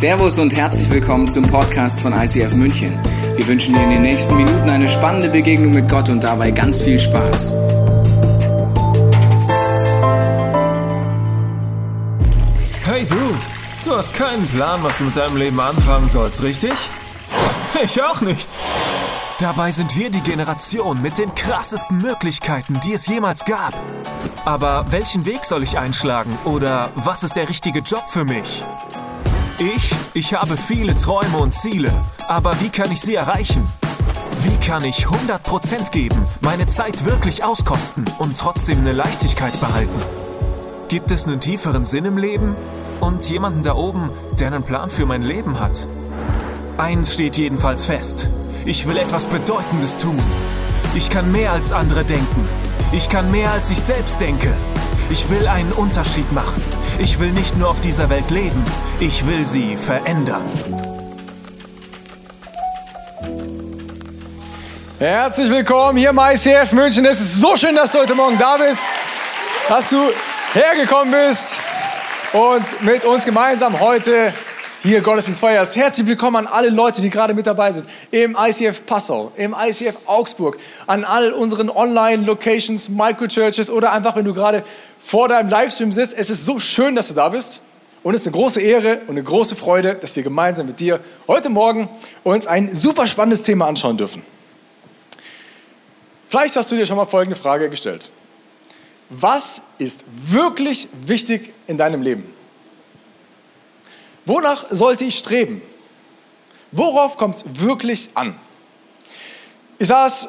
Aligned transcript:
Servus 0.00 0.38
und 0.38 0.56
herzlich 0.56 0.88
willkommen 0.88 1.28
zum 1.28 1.46
Podcast 1.46 2.00
von 2.00 2.14
ICF 2.14 2.54
München. 2.54 2.98
Wir 3.36 3.46
wünschen 3.46 3.74
dir 3.74 3.82
in 3.82 3.90
den 3.90 4.00
nächsten 4.00 4.34
Minuten 4.34 4.70
eine 4.70 4.88
spannende 4.88 5.28
Begegnung 5.28 5.74
mit 5.74 5.90
Gott 5.90 6.08
und 6.08 6.24
dabei 6.24 6.52
ganz 6.52 6.80
viel 6.80 6.98
Spaß. 6.98 7.52
Hey 12.86 13.04
du, 13.04 13.36
du 13.84 13.94
hast 13.94 14.14
keinen 14.14 14.46
Plan, 14.46 14.82
was 14.82 14.96
du 14.96 15.04
mit 15.04 15.16
deinem 15.16 15.36
Leben 15.36 15.60
anfangen 15.60 16.08
sollst, 16.08 16.42
richtig? 16.42 16.72
Ich 17.84 18.02
auch 18.02 18.22
nicht. 18.22 18.48
Dabei 19.38 19.70
sind 19.70 19.98
wir 19.98 20.08
die 20.08 20.22
Generation 20.22 21.02
mit 21.02 21.18
den 21.18 21.34
krassesten 21.34 21.98
Möglichkeiten, 21.98 22.80
die 22.82 22.94
es 22.94 23.06
jemals 23.06 23.44
gab. 23.44 23.74
Aber 24.46 24.86
welchen 24.88 25.26
Weg 25.26 25.44
soll 25.44 25.62
ich 25.62 25.78
einschlagen 25.78 26.38
oder 26.46 26.88
was 26.94 27.22
ist 27.22 27.36
der 27.36 27.50
richtige 27.50 27.80
Job 27.80 28.04
für 28.08 28.24
mich? 28.24 28.64
Ich, 29.60 29.94
ich 30.14 30.32
habe 30.32 30.56
viele 30.56 30.96
Träume 30.96 31.36
und 31.36 31.52
Ziele, 31.52 31.92
aber 32.28 32.58
wie 32.62 32.70
kann 32.70 32.90
ich 32.90 33.02
sie 33.02 33.14
erreichen? 33.14 33.70
Wie 34.42 34.56
kann 34.56 34.82
ich 34.84 35.04
100% 35.04 35.90
geben, 35.90 36.18
meine 36.40 36.66
Zeit 36.66 37.04
wirklich 37.04 37.44
auskosten 37.44 38.06
und 38.18 38.38
trotzdem 38.38 38.78
eine 38.78 38.92
Leichtigkeit 38.92 39.60
behalten? 39.60 40.00
Gibt 40.88 41.10
es 41.10 41.26
einen 41.26 41.40
tieferen 41.40 41.84
Sinn 41.84 42.06
im 42.06 42.16
Leben 42.16 42.56
und 43.00 43.28
jemanden 43.28 43.62
da 43.62 43.74
oben, 43.74 44.08
der 44.38 44.46
einen 44.46 44.62
Plan 44.62 44.88
für 44.88 45.04
mein 45.04 45.20
Leben 45.20 45.60
hat? 45.60 45.86
Eins 46.78 47.12
steht 47.12 47.36
jedenfalls 47.36 47.84
fest. 47.84 48.28
Ich 48.64 48.88
will 48.88 48.96
etwas 48.96 49.26
Bedeutendes 49.26 49.98
tun. 49.98 50.18
Ich 50.94 51.10
kann 51.10 51.30
mehr 51.32 51.52
als 51.52 51.70
andere 51.70 52.04
denken. 52.04 52.48
Ich 52.92 53.10
kann 53.10 53.30
mehr 53.30 53.52
als 53.52 53.68
ich 53.68 53.82
selbst 53.82 54.22
denke. 54.22 54.54
Ich 55.10 55.28
will 55.28 55.46
einen 55.46 55.72
Unterschied 55.72 56.32
machen. 56.32 56.62
Ich 57.02 57.18
will 57.18 57.32
nicht 57.32 57.56
nur 57.56 57.70
auf 57.70 57.80
dieser 57.80 58.10
Welt 58.10 58.30
leben. 58.30 58.62
Ich 59.00 59.26
will 59.26 59.46
sie 59.46 59.78
verändern. 59.78 60.44
Herzlich 64.98 65.48
willkommen 65.48 65.96
hier 65.96 66.10
im 66.10 66.18
ICF 66.18 66.72
München. 66.72 67.06
Es 67.06 67.18
ist 67.18 67.40
so 67.40 67.56
schön, 67.56 67.74
dass 67.74 67.92
du 67.92 68.00
heute 68.00 68.14
Morgen 68.14 68.36
da 68.36 68.58
bist, 68.58 68.82
dass 69.70 69.88
du 69.88 70.10
hergekommen 70.52 71.10
bist 71.10 71.56
und 72.34 72.82
mit 72.82 73.02
uns 73.06 73.24
gemeinsam 73.24 73.80
heute 73.80 74.34
hier 74.82 75.02
Gottesdienst 75.02 75.40
feierst. 75.40 75.76
Herzlich 75.76 76.06
willkommen 76.06 76.36
an 76.36 76.46
alle 76.46 76.70
Leute, 76.70 77.02
die 77.02 77.10
gerade 77.10 77.34
mit 77.34 77.46
dabei 77.46 77.70
sind. 77.70 77.86
Im 78.10 78.36
ICF 78.38 78.86
Passau, 78.86 79.30
im 79.36 79.54
ICF 79.58 79.96
Augsburg, 80.06 80.58
an 80.86 81.04
all 81.04 81.32
unseren 81.32 81.68
Online-Locations, 81.68 82.88
Microchurches 82.88 83.68
oder 83.68 83.92
einfach, 83.92 84.16
wenn 84.16 84.24
du 84.24 84.32
gerade 84.32 84.64
vor 84.98 85.28
deinem 85.28 85.50
Livestream 85.50 85.92
sitzt. 85.92 86.16
Es 86.16 86.30
ist 86.30 86.46
so 86.46 86.58
schön, 86.58 86.96
dass 86.96 87.08
du 87.08 87.14
da 87.14 87.28
bist. 87.28 87.60
Und 88.02 88.14
es 88.14 88.22
ist 88.22 88.28
eine 88.28 88.36
große 88.36 88.62
Ehre 88.62 89.02
und 89.02 89.10
eine 89.10 89.22
große 89.22 89.54
Freude, 89.54 89.94
dass 89.96 90.16
wir 90.16 90.22
gemeinsam 90.22 90.66
mit 90.66 90.80
dir 90.80 91.00
heute 91.28 91.50
Morgen 91.50 91.90
uns 92.24 92.46
ein 92.46 92.74
super 92.74 93.06
spannendes 93.06 93.42
Thema 93.42 93.66
anschauen 93.66 93.98
dürfen. 93.98 94.22
Vielleicht 96.30 96.56
hast 96.56 96.72
du 96.72 96.76
dir 96.76 96.86
schon 96.86 96.96
mal 96.96 97.04
folgende 97.04 97.36
Frage 97.36 97.68
gestellt. 97.68 98.08
Was 99.10 99.60
ist 99.76 100.04
wirklich 100.06 100.88
wichtig 101.04 101.52
in 101.66 101.76
deinem 101.76 102.00
Leben? 102.00 102.39
Wonach 104.26 104.66
sollte 104.70 105.04
ich 105.04 105.18
streben? 105.18 105.62
Worauf 106.72 107.16
kommt 107.16 107.36
es 107.36 107.44
wirklich 107.60 108.10
an? 108.14 108.36
Ich 109.78 109.88
saß 109.88 110.28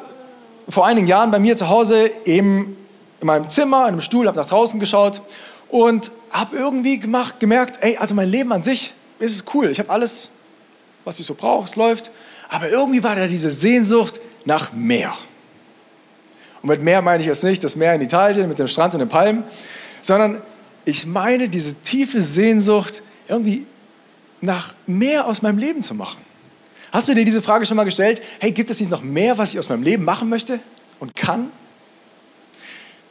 vor 0.70 0.86
einigen 0.86 1.08
Jahren 1.08 1.32
bei 1.32 1.40
mir 1.40 1.58
zu 1.58 1.70
Hause 1.70 2.10
eben 2.26 2.78
in 3.20 3.28
meinem 3.28 3.50
Zimmer, 3.50 3.84
in 3.84 3.90
einem 3.90 4.02
Stuhl, 4.02 4.28
habe 4.28 4.38
nach 4.38 4.48
draußen 4.48 4.80
geschaut 4.80 5.22
und 5.70 6.12
habe 6.32 6.56
irgendwie 6.56 7.00
gemacht, 7.00 7.40
gemerkt, 7.40 7.78
ey, 7.82 7.98
also 7.98 8.16
mein 8.16 8.30
Leben 8.30 8.52
an 8.52 8.64
sich 8.64 8.94
ist 9.20 9.54
cool. 9.54 9.70
Ich 9.70 9.80
habe 9.80 9.90
alles, 9.90 10.30
was 11.04 11.20
ich 11.20 11.26
so 11.26 11.36
brauche, 11.36 11.66
es 11.66 11.76
läuft. 11.76 12.12
Aber 12.50 12.70
irgendwie 12.70 13.04
war 13.04 13.16
da 13.16 13.28
diese 13.28 13.52
Sehnsucht 13.52 14.20
nach 14.46 14.74
mehr. 14.74 15.14
Und 16.62 16.70
mit 16.70 16.82
Meer 16.82 17.02
meine 17.02 17.22
ich 17.22 17.28
jetzt 17.28 17.44
nicht 17.44 17.64
das 17.64 17.76
Meer 17.76 17.94
in 17.94 18.02
Italien 18.02 18.48
mit 18.48 18.60
dem 18.60 18.68
Strand 18.68 18.94
und 18.94 19.00
den 19.00 19.10
Palmen, 19.10 19.44
sondern 20.02 20.42
ich 20.86 21.06
meine 21.06 21.50
diese 21.50 21.76
tiefe 21.76 22.22
Sehnsucht, 22.22 23.04
irgendwie 23.28 23.66
nach 24.42 24.74
mehr 24.88 25.28
aus 25.28 25.42
meinem 25.42 25.58
Leben 25.58 25.84
zu 25.84 25.94
machen. 25.94 26.20
Hast 26.92 27.08
du 27.08 27.14
dir 27.14 27.24
diese 27.24 27.42
Frage 27.42 27.66
schon 27.66 27.78
mal 27.78 27.86
gestellt? 27.86 28.22
Hey, 28.40 28.52
gibt 28.52 28.70
es 28.70 28.80
nicht 28.80 28.92
noch 28.92 29.02
mehr, 29.02 29.38
was 29.38 29.54
ich 29.54 29.60
aus 29.60 29.70
meinem 29.70 29.84
Leben 29.84 30.04
machen 30.04 30.28
möchte 30.28 30.60
und 31.00 31.16
kann? 31.16 31.50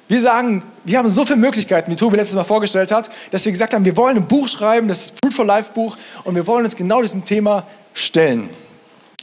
Wir 0.06 0.20
sagen, 0.20 0.64
wir 0.84 0.98
haben 0.98 1.08
so 1.08 1.24
viele 1.24 1.38
Möglichkeiten, 1.38 1.91
wie 1.91 1.96
Tobi 1.96 2.16
letztes 2.16 2.34
Mal 2.34 2.44
vorgestellt 2.44 2.91
hat, 2.91 3.08
dass 3.30 3.44
wir 3.44 3.52
gesagt 3.52 3.72
haben, 3.72 3.84
wir 3.84 3.96
wollen 3.96 4.16
ein 4.16 4.26
Buch 4.26 4.48
schreiben, 4.48 4.88
das 4.88 5.12
Fruit 5.22 5.32
for 5.32 5.46
Life 5.46 5.70
Buch, 5.72 5.96
und 6.24 6.34
wir 6.34 6.46
wollen 6.48 6.64
uns 6.64 6.74
genau 6.74 7.00
diesem 7.00 7.24
Thema 7.24 7.64
stellen. 7.94 8.50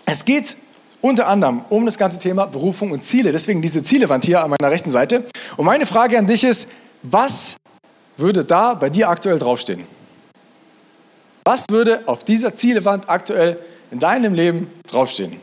Es 0.05 0.23
geht 0.23 0.55
unter 1.01 1.27
anderem 1.27 1.65
um 1.69 1.85
das 1.85 1.97
ganze 1.97 2.19
Thema 2.19 2.45
Berufung 2.45 2.91
und 2.91 3.03
Ziele. 3.03 3.31
Deswegen 3.33 3.61
diese 3.61 3.83
Zielewand 3.83 4.25
hier 4.25 4.41
an 4.43 4.49
meiner 4.49 4.71
rechten 4.71 4.89
Seite. 4.89 5.25
Und 5.57 5.65
meine 5.65 5.85
Frage 5.85 6.17
an 6.17 6.25
dich 6.25 6.43
ist, 6.43 6.69
was 7.03 7.57
würde 8.15 8.45
da 8.45 8.73
bei 8.73 8.89
dir 8.89 9.09
aktuell 9.09 9.37
draufstehen? 9.37 9.83
Was 11.47 11.63
würde 11.71 12.05
auf 12.09 12.25
dieser 12.25 12.55
Zielewand 12.55 13.07
aktuell 13.07 13.57
in 13.89 13.99
deinem 13.99 14.33
Leben 14.33 14.69
draufstehen? 14.85 15.39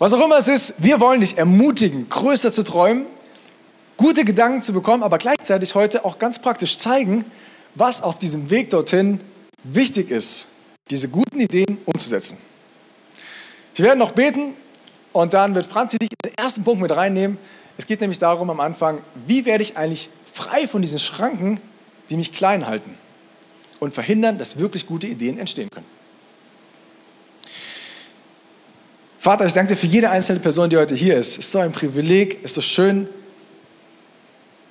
Was 0.00 0.12
auch 0.12 0.24
immer 0.24 0.38
es 0.38 0.48
ist, 0.48 0.74
wir 0.78 0.98
wollen 0.98 1.20
dich 1.20 1.38
ermutigen, 1.38 2.08
größer 2.08 2.50
zu 2.50 2.64
träumen, 2.64 3.06
gute 3.96 4.24
Gedanken 4.24 4.60
zu 4.60 4.72
bekommen, 4.72 5.04
aber 5.04 5.18
gleichzeitig 5.18 5.76
heute 5.76 6.04
auch 6.04 6.18
ganz 6.18 6.40
praktisch 6.40 6.78
zeigen, 6.78 7.24
was 7.76 8.02
auf 8.02 8.18
diesem 8.18 8.50
Weg 8.50 8.70
dorthin 8.70 9.20
wichtig 9.62 10.10
ist, 10.10 10.48
diese 10.90 11.08
guten 11.08 11.38
Ideen 11.38 11.78
umzusetzen. 11.84 12.38
Wir 13.76 13.84
werden 13.84 14.00
noch 14.00 14.10
beten 14.10 14.54
und 15.12 15.32
dann 15.32 15.54
wird 15.54 15.66
Franzi 15.66 15.98
dich 15.98 16.10
in 16.10 16.30
den 16.30 16.44
ersten 16.44 16.64
Punkt 16.64 16.82
mit 16.82 16.90
reinnehmen. 16.90 17.38
Es 17.78 17.86
geht 17.86 18.00
nämlich 18.00 18.18
darum 18.18 18.50
am 18.50 18.58
Anfang, 18.58 19.00
wie 19.28 19.44
werde 19.44 19.62
ich 19.62 19.76
eigentlich 19.76 20.10
frei 20.26 20.66
von 20.66 20.82
diesen 20.82 20.98
Schranken, 20.98 21.60
die 22.10 22.16
mich 22.16 22.32
klein 22.32 22.66
halten 22.66 22.98
und 23.82 23.92
verhindern, 23.92 24.38
dass 24.38 24.60
wirklich 24.60 24.86
gute 24.86 25.08
Ideen 25.08 25.40
entstehen 25.40 25.68
können. 25.68 25.86
Vater, 29.18 29.44
ich 29.44 29.52
danke 29.52 29.74
dir 29.74 29.80
für 29.80 29.88
jede 29.88 30.08
einzelne 30.08 30.38
Person, 30.38 30.70
die 30.70 30.76
heute 30.76 30.94
hier 30.94 31.16
ist. 31.16 31.32
Es 31.32 31.38
ist 31.38 31.50
so 31.50 31.58
ein 31.58 31.72
Privileg, 31.72 32.38
es 32.44 32.52
ist 32.52 32.54
so 32.54 32.60
schön. 32.60 33.08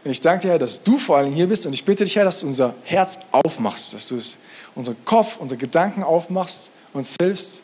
Und 0.06 0.12
ich 0.12 0.22
danke 0.22 0.44
dir, 0.44 0.52
Herr, 0.52 0.60
dass 0.60 0.82
du 0.82 0.98
vor 0.98 1.18
allem 1.18 1.34
hier 1.34 1.46
bist. 1.48 1.66
Und 1.66 1.74
ich 1.74 1.84
bitte 1.84 2.06
dich, 2.06 2.16
Herr, 2.16 2.24
dass 2.24 2.40
du 2.40 2.48
unser 2.48 2.74
Herz 2.86 3.20
aufmachst, 3.34 3.94
dass 3.94 4.08
du 4.08 4.16
es, 4.16 4.38
unseren 4.76 4.96
Kopf, 5.04 5.36
unsere 5.42 5.60
Gedanken 5.60 6.04
aufmachst, 6.04 6.72
uns 6.94 7.18
hilfst, 7.20 7.64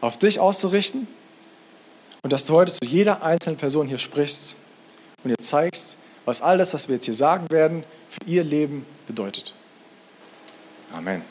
auf 0.00 0.16
dich 0.16 0.40
auszurichten. 0.40 1.06
Und 2.22 2.32
dass 2.32 2.46
du 2.46 2.54
heute 2.54 2.72
zu 2.72 2.86
jeder 2.86 3.22
einzelnen 3.22 3.58
Person 3.58 3.86
hier 3.86 3.98
sprichst 3.98 4.56
und 5.22 5.28
ihr 5.28 5.38
zeigst, 5.42 5.98
was 6.24 6.40
all 6.40 6.56
das, 6.56 6.72
was 6.72 6.88
wir 6.88 6.94
jetzt 6.94 7.04
hier 7.04 7.12
sagen 7.12 7.50
werden, 7.50 7.84
für 8.08 8.30
ihr 8.30 8.44
Leben 8.44 8.86
bedeutet. 9.06 9.55
Amen. 10.96 11.22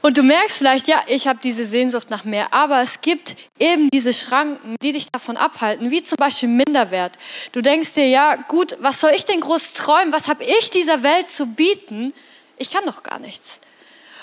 Und 0.00 0.16
du 0.16 0.22
merkst 0.22 0.58
vielleicht, 0.58 0.88
ja, 0.88 1.02
ich 1.08 1.26
habe 1.26 1.40
diese 1.42 1.66
Sehnsucht 1.66 2.10
nach 2.10 2.24
mehr, 2.24 2.54
aber 2.54 2.80
es 2.80 3.00
gibt 3.00 3.34
eben 3.58 3.90
diese 3.90 4.14
Schranken, 4.14 4.76
die 4.80 4.92
dich 4.92 5.10
davon 5.10 5.36
abhalten, 5.36 5.90
wie 5.90 6.02
zum 6.02 6.16
Beispiel 6.16 6.48
Minderwert. 6.48 7.18
Du 7.52 7.60
denkst 7.60 7.92
dir, 7.94 8.08
ja, 8.08 8.36
gut, 8.36 8.76
was 8.80 9.00
soll 9.00 9.10
ich 9.16 9.26
denn 9.26 9.40
groß 9.40 9.74
träumen? 9.74 10.12
Was 10.12 10.28
habe 10.28 10.44
ich 10.44 10.70
dieser 10.70 11.02
Welt 11.02 11.28
zu 11.28 11.46
bieten? 11.46 12.14
Ich 12.56 12.70
kann 12.70 12.86
doch 12.86 13.02
gar 13.02 13.18
nichts. 13.18 13.60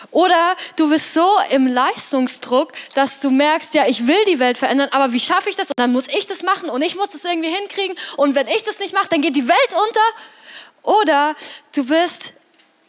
Oder 0.10 0.56
du 0.76 0.90
bist 0.90 1.14
so 1.14 1.28
im 1.52 1.68
Leistungsdruck, 1.68 2.72
dass 2.96 3.20
du 3.20 3.30
merkst, 3.30 3.74
ja, 3.76 3.86
ich 3.88 4.08
will 4.08 4.24
die 4.28 4.40
Welt 4.40 4.58
verändern, 4.58 4.90
aber 4.92 5.14
wie 5.14 5.20
schaffe 5.20 5.50
ich 5.50 5.56
das? 5.56 5.68
Und 5.68 5.78
dann 5.78 5.92
muss 5.92 6.08
ich 6.08 6.26
das 6.26 6.44
machen 6.44 6.70
und 6.70 6.82
ich 6.82 6.96
muss 6.96 7.10
das 7.10 7.24
irgendwie 7.24 7.50
hinkriegen. 7.50 7.96
Und 8.18 8.36
wenn 8.36 8.48
ich 8.48 8.64
das 8.64 8.80
nicht 8.80 8.94
mache, 8.94 9.10
dann 9.10 9.22
geht 9.22 9.36
die 9.36 9.48
Welt 9.48 9.76
unter. 9.88 10.98
Oder 11.02 11.36
du 11.76 11.86
bist 11.86 12.34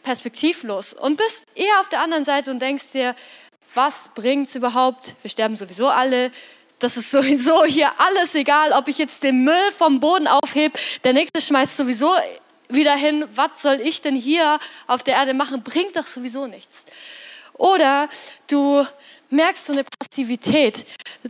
perspektivlos 0.05 0.93
und 0.93 1.17
bist 1.17 1.43
eher 1.55 1.81
auf 1.81 1.89
der 1.89 1.99
anderen 1.99 2.23
Seite 2.23 2.51
und 2.51 2.59
denkst 2.59 2.91
dir, 2.93 3.15
was 3.73 4.09
bringt 4.15 4.47
es 4.47 4.55
überhaupt? 4.55 5.15
Wir 5.21 5.29
sterben 5.29 5.57
sowieso 5.57 5.87
alle. 5.89 6.31
Das 6.79 6.95
ist 6.95 7.11
sowieso 7.11 7.65
hier 7.65 7.91
alles 7.97 8.35
egal, 8.35 8.71
ob 8.71 8.87
ich 8.87 8.97
jetzt 8.97 9.23
den 9.23 9.43
Müll 9.43 9.71
vom 9.77 9.99
Boden 9.99 10.27
aufhebe. 10.27 10.77
Der 11.03 11.13
nächste 11.13 11.41
schmeißt 11.41 11.75
sowieso 11.75 12.13
wieder 12.69 12.95
hin. 12.95 13.25
Was 13.33 13.61
soll 13.61 13.81
ich 13.81 14.01
denn 14.01 14.15
hier 14.15 14.59
auf 14.87 15.03
der 15.03 15.15
Erde 15.15 15.33
machen? 15.33 15.63
Bringt 15.63 15.95
doch 15.97 16.07
sowieso 16.07 16.47
nichts. 16.47 16.85
Oder 17.53 18.07
du 18.47 18.85
merkst 19.29 19.65
so 19.65 19.73
eine 19.73 19.83
Passivität. 19.83 20.85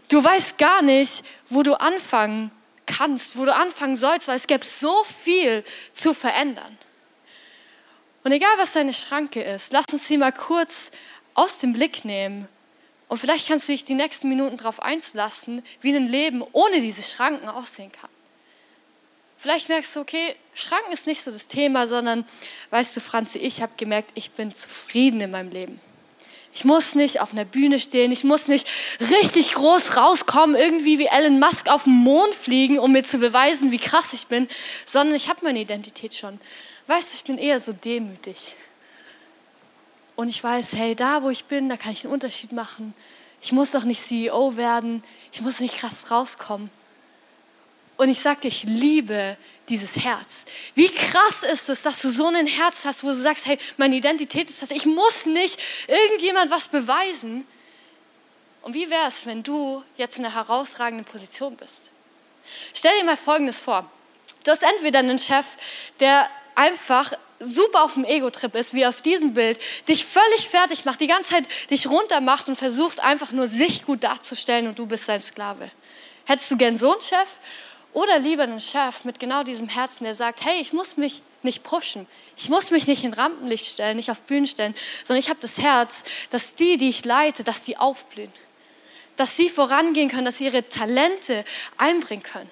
Du 0.09 0.23
weißt 0.23 0.57
gar 0.57 0.81
nicht, 0.81 1.23
wo 1.49 1.63
du 1.63 1.79
anfangen 1.79 2.51
kannst, 2.85 3.37
wo 3.37 3.45
du 3.45 3.55
anfangen 3.55 3.95
sollst, 3.95 4.27
weil 4.27 4.37
es 4.37 4.47
gäbe 4.47 4.65
so 4.65 5.03
viel 5.03 5.63
zu 5.91 6.13
verändern. 6.13 6.77
Und 8.25 8.31
egal, 8.31 8.49
was 8.57 8.73
deine 8.73 8.91
Schranke 8.91 9.43
ist, 9.43 9.71
lass 9.71 9.85
uns 9.93 10.07
sie 10.07 10.17
mal 10.17 10.31
kurz 10.31 10.89
aus 11.35 11.59
dem 11.59 11.73
Blick 11.73 12.05
nehmen. 12.05 12.47
Und 13.07 13.19
vielleicht 13.19 13.47
kannst 13.47 13.69
du 13.69 13.73
dich 13.73 13.83
die 13.83 13.93
nächsten 13.93 14.27
Minuten 14.29 14.57
darauf 14.57 14.81
einlassen, 14.81 15.63
wie 15.81 15.95
ein 15.95 16.07
Leben 16.07 16.43
ohne 16.51 16.81
diese 16.81 17.03
Schranken 17.03 17.47
aussehen 17.47 17.91
kann. 17.91 18.09
Vielleicht 19.37 19.69
merkst 19.69 19.95
du, 19.95 19.99
okay, 19.99 20.35
Schranken 20.55 20.91
ist 20.91 21.05
nicht 21.05 21.21
so 21.21 21.29
das 21.29 21.45
Thema, 21.45 21.85
sondern, 21.85 22.25
weißt 22.71 22.97
du, 22.97 23.01
Franzi, 23.01 23.37
ich 23.37 23.61
habe 23.61 23.73
gemerkt, 23.77 24.09
ich 24.15 24.31
bin 24.31 24.55
zufrieden 24.55 25.21
in 25.21 25.29
meinem 25.29 25.51
Leben. 25.51 25.79
Ich 26.51 26.65
muss 26.65 26.95
nicht 26.95 27.21
auf 27.21 27.31
einer 27.31 27.45
Bühne 27.45 27.79
stehen, 27.79 28.11
ich 28.11 28.23
muss 28.23 28.47
nicht 28.47 28.67
richtig 29.01 29.53
groß 29.53 29.97
rauskommen, 29.97 30.55
irgendwie 30.55 30.97
wie 30.97 31.05
Elon 31.05 31.37
Musk 31.37 31.69
auf 31.69 31.83
den 31.83 31.93
Mond 31.93 32.33
fliegen, 32.33 32.79
um 32.79 32.91
mir 32.91 33.03
zu 33.03 33.19
beweisen, 33.19 33.71
wie 33.71 33.77
krass 33.77 34.13
ich 34.13 34.25
bin, 34.25 34.47
sondern 34.87 35.15
ich 35.15 35.29
habe 35.29 35.41
meine 35.43 35.59
Identität 35.59 36.15
schon. 36.15 36.39
Weißt 36.87 37.11
du, 37.11 37.15
ich 37.15 37.23
bin 37.23 37.37
eher 37.37 37.59
so 37.59 37.73
demütig. 37.73 38.55
Und 40.15 40.29
ich 40.29 40.43
weiß, 40.43 40.73
hey, 40.73 40.95
da 40.95 41.23
wo 41.23 41.29
ich 41.29 41.45
bin, 41.45 41.67
da 41.69 41.77
kann 41.77 41.91
ich 41.91 42.03
einen 42.05 42.13
Unterschied 42.13 42.51
machen. 42.51 42.93
Ich 43.41 43.51
muss 43.51 43.71
doch 43.71 43.83
nicht 43.83 44.01
CEO 44.01 44.55
werden, 44.55 45.03
ich 45.31 45.41
muss 45.41 45.59
nicht 45.59 45.77
krass 45.77 46.09
rauskommen. 46.09 46.69
Und 47.97 48.09
ich 48.09 48.19
sage 48.19 48.41
dir, 48.41 48.47
ich 48.49 48.63
liebe 48.63 49.37
dieses 49.69 50.03
Herz. 50.03 50.45
Wie 50.73 50.89
krass 50.89 51.43
ist 51.43 51.69
es, 51.69 51.81
dass 51.81 52.01
du 52.01 52.09
so 52.09 52.27
ein 52.27 52.45
Herz 52.45 52.85
hast, 52.85 53.03
wo 53.03 53.07
du 53.07 53.13
sagst, 53.13 53.45
hey, 53.45 53.57
meine 53.77 53.95
Identität 53.95 54.49
ist 54.49 54.61
das. 54.61 54.71
Ich 54.71 54.85
muss 54.85 55.25
nicht 55.25 55.59
irgendjemand 55.87 56.51
was 56.51 56.67
beweisen. 56.67 57.47
Und 58.63 58.73
wie 58.73 58.89
wäre 58.89 59.07
es, 59.07 59.25
wenn 59.25 59.43
du 59.43 59.83
jetzt 59.95 60.17
in 60.17 60.25
einer 60.25 60.33
herausragenden 60.35 61.05
Position 61.05 61.55
bist? 61.55 61.91
Stell 62.73 62.97
dir 62.99 63.05
mal 63.05 63.15
Folgendes 63.15 63.61
vor. 63.61 63.89
Du 64.43 64.51
hast 64.51 64.63
entweder 64.63 64.99
einen 64.99 65.19
Chef, 65.19 65.45
der 65.99 66.29
einfach 66.55 67.13
super 67.39 67.83
auf 67.83 67.95
dem 67.95 68.05
Ego-Trip 68.05 68.55
ist, 68.55 68.73
wie 68.73 68.85
auf 68.85 69.01
diesem 69.01 69.33
Bild, 69.33 69.59
dich 69.87 70.05
völlig 70.05 70.47
fertig 70.49 70.85
macht, 70.85 71.01
die 71.01 71.07
ganze 71.07 71.31
Zeit 71.31 71.47
dich 71.69 71.87
runter 71.87 72.21
macht 72.21 72.47
und 72.47 72.55
versucht 72.55 73.01
einfach 73.01 73.31
nur 73.31 73.47
sich 73.47 73.85
gut 73.85 74.03
darzustellen 74.03 74.67
und 74.67 74.79
du 74.79 74.85
bist 74.85 75.05
sein 75.05 75.21
Sklave. 75.21 75.69
Hättest 76.25 76.49
du 76.51 76.57
gern 76.57 76.77
so 76.77 76.93
einen 76.93 77.01
Chef? 77.01 77.29
Oder 77.93 78.19
lieber 78.19 78.43
einen 78.43 78.59
Chef 78.59 79.05
mit 79.05 79.21
genau 79.21 79.43
diesem 79.43 79.69
Herzen, 79.69 80.03
der 80.03 80.15
sagt, 80.15 80.43
hey, 80.43 80.59
ich 80.59 80.73
muss 80.73 80.97
mich 80.97 81.21
nicht 81.43 81.63
pushen, 81.63 82.07
ich 82.35 82.49
muss 82.49 82.71
mich 82.71 82.87
nicht 82.87 83.05
in 83.05 83.13
Rampenlicht 83.13 83.65
stellen, 83.65 83.95
nicht 83.95 84.11
auf 84.11 84.21
Bühnen 84.23 84.47
stellen, 84.47 84.75
sondern 85.05 85.21
ich 85.21 85.29
habe 85.29 85.39
das 85.39 85.59
Herz, 85.59 86.03
dass 86.29 86.55
die, 86.55 86.75
die 86.75 86.89
ich 86.89 87.05
leite, 87.05 87.45
dass 87.45 87.63
die 87.63 87.77
aufblühen, 87.77 88.33
dass 89.15 89.37
sie 89.37 89.47
vorangehen 89.47 90.09
können, 90.09 90.25
dass 90.25 90.39
sie 90.39 90.45
ihre 90.45 90.67
Talente 90.67 91.45
einbringen 91.77 92.23
können. 92.23 92.49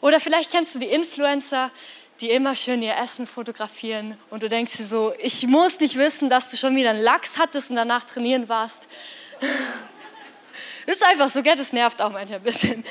Oder 0.00 0.20
vielleicht 0.20 0.52
kennst 0.52 0.76
du 0.76 0.78
die 0.78 0.86
Influencer, 0.86 1.72
die 2.20 2.30
immer 2.30 2.56
schön 2.56 2.82
ihr 2.82 2.96
Essen 2.96 3.26
fotografieren 3.26 4.16
und 4.30 4.42
du 4.42 4.48
denkst 4.48 4.76
dir 4.76 4.86
so, 4.86 5.12
ich 5.18 5.46
muss 5.46 5.80
nicht 5.80 5.96
wissen, 5.96 6.30
dass 6.30 6.50
du 6.50 6.56
schon 6.56 6.74
wieder 6.76 6.90
einen 6.90 7.02
Lachs 7.02 7.38
hattest 7.38 7.70
und 7.70 7.76
danach 7.76 8.04
trainieren 8.04 8.48
warst. 8.48 8.88
Das 10.86 10.96
ist 10.96 11.04
einfach 11.04 11.28
so, 11.28 11.42
gell? 11.42 11.56
Das 11.56 11.72
nervt 11.72 12.00
auch 12.00 12.10
manchmal 12.10 12.38
ein 12.38 12.44
bisschen. 12.44 12.84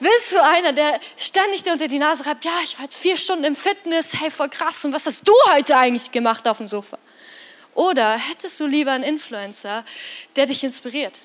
Bist 0.00 0.32
du 0.32 0.42
einer, 0.42 0.72
der 0.72 0.98
ständig 1.16 1.62
dir 1.62 1.72
unter 1.72 1.86
die 1.86 1.98
Nase 1.98 2.26
reibt, 2.26 2.44
ja, 2.44 2.52
ich 2.64 2.76
war 2.76 2.84
jetzt 2.84 2.96
vier 2.96 3.16
Stunden 3.16 3.44
im 3.44 3.54
Fitness, 3.54 4.20
hey, 4.20 4.30
voll 4.30 4.48
krass, 4.48 4.84
und 4.84 4.92
was 4.92 5.06
hast 5.06 5.26
du 5.26 5.32
heute 5.52 5.76
eigentlich 5.76 6.10
gemacht 6.10 6.46
auf 6.48 6.58
dem 6.58 6.66
Sofa? 6.66 6.98
Oder 7.74 8.18
hättest 8.18 8.58
du 8.60 8.66
lieber 8.66 8.92
einen 8.92 9.04
Influencer, 9.04 9.84
der 10.36 10.46
dich 10.46 10.64
inspiriert? 10.64 11.20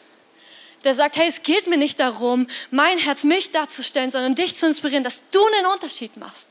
Der 0.84 0.94
sagt, 0.94 1.18
hey, 1.18 1.28
es 1.28 1.44
geht 1.44 1.68
mir 1.68 1.78
nicht 1.78 2.00
darum, 2.00 2.48
mein 2.72 3.00
Herz, 3.00 3.24
mich 3.24 3.52
darzustellen, 3.52 4.12
sondern 4.12 4.36
dich 4.36 4.56
zu 4.56 4.68
inspirieren, 4.68 5.04
dass 5.04 5.24
du 5.32 5.40
einen 5.58 5.66
Unterschied 5.66 6.16
machst. 6.16 6.48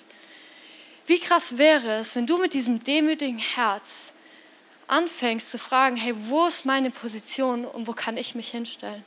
Wie 1.09 1.19
krass 1.19 1.57
wäre 1.57 2.01
es, 2.01 2.15
wenn 2.17 2.27
du 2.27 2.37
mit 2.37 2.53
diesem 2.53 2.85
demütigen 2.85 3.39
Herz 3.39 4.13
anfängst 4.89 5.51
zu 5.51 5.59
fragen, 5.59 5.97
hey, 5.97 6.13
wo 6.15 6.47
ist 6.47 6.67
meine 6.67 6.91
Position 6.91 7.65
und 7.65 7.87
wo 7.87 7.93
kann 7.93 8.19
ich 8.19 8.35
mich 8.35 8.51
hinstellen? 8.51 9.03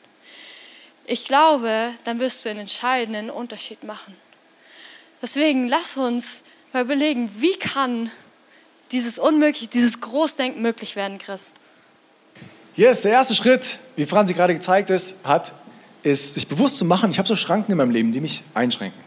Ich 1.05 1.25
glaube, 1.25 1.93
dann 2.03 2.19
wirst 2.19 2.43
du 2.43 2.49
einen 2.49 2.61
entscheidenden 2.61 3.29
Unterschied 3.29 3.83
machen. 3.83 4.15
Deswegen 5.21 5.67
lass 5.67 5.95
uns 5.95 6.41
mal 6.73 6.83
überlegen, 6.83 7.29
wie 7.37 7.55
kann 7.57 8.09
dieses 8.91 9.19
Unmögliche, 9.19 9.67
dieses 9.67 10.01
Großdenken 10.01 10.59
möglich 10.59 10.95
werden, 10.95 11.19
Chris? 11.19 11.51
Yes, 12.75 13.03
der 13.03 13.11
erste 13.11 13.35
Schritt, 13.35 13.79
wie 13.95 14.07
Franzi 14.07 14.33
gerade 14.33 14.55
gezeigt 14.55 14.89
ist, 14.89 15.17
hat, 15.23 15.53
ist, 16.01 16.33
sich 16.33 16.47
bewusst 16.47 16.79
zu 16.79 16.85
machen, 16.85 17.11
ich 17.11 17.19
habe 17.19 17.27
so 17.27 17.35
Schranken 17.35 17.73
in 17.73 17.77
meinem 17.77 17.91
Leben, 17.91 18.11
die 18.11 18.21
mich 18.21 18.41
einschränken. 18.55 18.99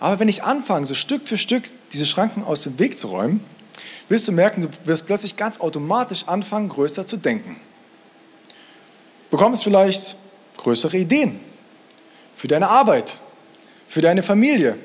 Aber 0.00 0.18
wenn 0.18 0.28
ich 0.28 0.42
anfange, 0.42 0.86
so 0.86 0.96
Stück 0.96 1.28
für 1.28 1.38
Stück 1.38 1.64
diese 1.92 2.06
Schranken 2.06 2.44
aus 2.44 2.62
dem 2.62 2.78
Weg 2.78 2.98
zu 2.98 3.08
räumen, 3.08 3.44
wirst 4.08 4.28
du 4.28 4.32
merken, 4.32 4.62
du 4.62 4.68
wirst 4.84 5.06
plötzlich 5.06 5.36
ganz 5.36 5.60
automatisch 5.60 6.26
anfangen, 6.26 6.68
größer 6.68 7.06
zu 7.06 7.16
denken. 7.16 7.56
Bekommst 9.30 9.64
vielleicht 9.64 10.16
größere 10.56 10.96
Ideen 10.96 11.40
für 12.34 12.48
deine 12.48 12.68
Arbeit, 12.68 13.18
für 13.88 14.00
deine 14.00 14.22
Familie, 14.22 14.76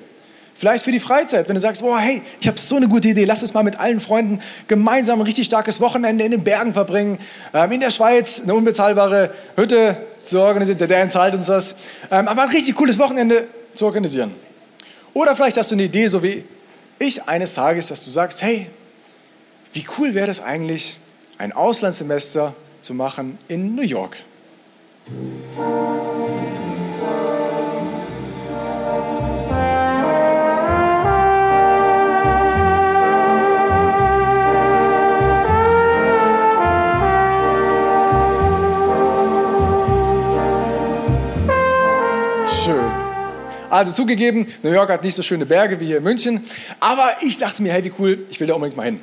vielleicht 0.55 0.85
für 0.85 0.91
die 0.91 0.99
Freizeit, 0.99 1.47
wenn 1.47 1.55
du 1.55 1.61
sagst, 1.61 1.83
oh, 1.83 1.97
hey, 1.97 2.21
ich 2.39 2.47
habe 2.47 2.59
so 2.59 2.75
eine 2.75 2.87
gute 2.87 3.09
Idee, 3.09 3.25
lass 3.25 3.41
es 3.41 3.53
mal 3.53 3.63
mit 3.63 3.79
allen 3.79 3.99
Freunden 3.99 4.41
gemeinsam 4.67 5.19
ein 5.19 5.25
richtig 5.25 5.45
starkes 5.45 5.79
Wochenende 5.81 6.23
in 6.23 6.31
den 6.31 6.43
Bergen 6.43 6.73
verbringen, 6.73 7.19
ähm, 7.53 7.71
in 7.71 7.79
der 7.79 7.91
Schweiz 7.91 8.41
eine 8.41 8.53
unbezahlbare 8.53 9.31
Hütte 9.55 9.97
zu 10.23 10.39
organisieren, 10.39 10.77
der, 10.77 10.87
der 10.87 11.09
zahlt 11.09 11.35
uns 11.35 11.47
das, 11.47 11.75
ähm, 12.09 12.27
aber 12.27 12.43
ein 12.43 12.49
richtig 12.49 12.75
cooles 12.75 12.97
Wochenende 12.97 13.47
zu 13.73 13.85
organisieren. 13.85 14.33
Oder 15.13 15.35
vielleicht 15.35 15.57
hast 15.57 15.71
du 15.71 15.75
eine 15.75 15.83
Idee, 15.83 16.07
so 16.07 16.21
wie 16.23 16.43
ich 16.99 17.27
eines 17.27 17.53
Tages, 17.53 17.87
dass 17.87 18.03
du 18.03 18.09
sagst, 18.09 18.41
hey, 18.41 18.69
wie 19.73 19.85
cool 19.97 20.13
wäre 20.13 20.27
das 20.27 20.41
eigentlich, 20.41 20.99
ein 21.37 21.53
Auslandssemester 21.53 22.55
zu 22.81 22.93
machen 22.93 23.37
in 23.47 23.75
New 23.75 23.83
York. 23.83 24.17
Also 43.69 43.91
zugegeben, 43.91 44.47
New 44.63 44.71
York 44.71 44.89
hat 44.89 45.03
nicht 45.03 45.15
so 45.15 45.23
schöne 45.23 45.45
Berge 45.45 45.79
wie 45.81 45.87
hier 45.87 45.97
in 45.97 46.03
München, 46.03 46.45
aber 46.79 47.09
ich 47.21 47.37
dachte 47.37 47.61
mir, 47.61 47.73
hey, 47.73 47.83
wie 47.83 47.91
cool, 47.99 48.25
ich 48.29 48.39
will 48.39 48.47
da 48.47 48.53
unbedingt 48.53 48.77
mal 48.77 48.85
hin. 48.85 49.01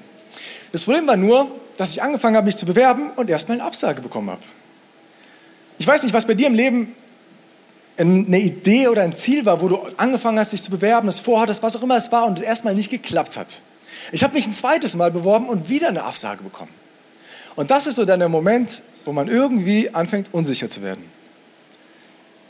Das 0.72 0.84
Problem 0.84 1.06
war 1.06 1.16
nur, 1.16 1.50
dass 1.76 1.90
ich 1.90 2.02
angefangen 2.02 2.36
habe, 2.36 2.46
mich 2.46 2.56
zu 2.56 2.64
bewerben 2.64 3.10
und 3.16 3.28
erstmal 3.28 3.58
eine 3.58 3.66
Absage 3.66 4.00
bekommen 4.00 4.30
habe. 4.30 4.40
Ich 5.78 5.86
weiß 5.86 6.02
nicht, 6.04 6.14
was 6.14 6.26
bei 6.26 6.34
dir 6.34 6.46
im 6.46 6.54
Leben 6.54 6.94
eine 7.98 8.38
Idee 8.38 8.88
oder 8.88 9.02
ein 9.02 9.14
Ziel 9.14 9.44
war, 9.44 9.60
wo 9.60 9.68
du 9.68 9.78
angefangen 9.98 10.38
hast, 10.38 10.52
dich 10.52 10.62
zu 10.62 10.70
bewerben, 10.70 11.08
es 11.08 11.20
vorhattest, 11.20 11.62
was 11.62 11.76
auch 11.76 11.82
immer 11.82 11.96
es 11.96 12.10
war 12.10 12.24
und 12.24 12.38
es 12.38 12.44
erstmal 12.44 12.74
nicht 12.74 12.90
geklappt 12.90 13.36
hat. 13.36 13.60
Ich 14.12 14.24
habe 14.24 14.34
mich 14.34 14.46
ein 14.46 14.52
zweites 14.52 14.96
Mal 14.96 15.10
beworben 15.10 15.48
und 15.48 15.68
wieder 15.68 15.88
eine 15.88 16.04
Absage 16.04 16.42
bekommen. 16.42 16.72
Und 17.54 17.70
das 17.70 17.86
ist 17.86 17.96
so 17.96 18.04
dann 18.04 18.18
der 18.18 18.28
Moment, 18.28 18.82
wo 19.04 19.12
man 19.12 19.28
irgendwie 19.28 19.90
anfängt, 19.94 20.32
unsicher 20.32 20.70
zu 20.70 20.82
werden. 20.82 21.04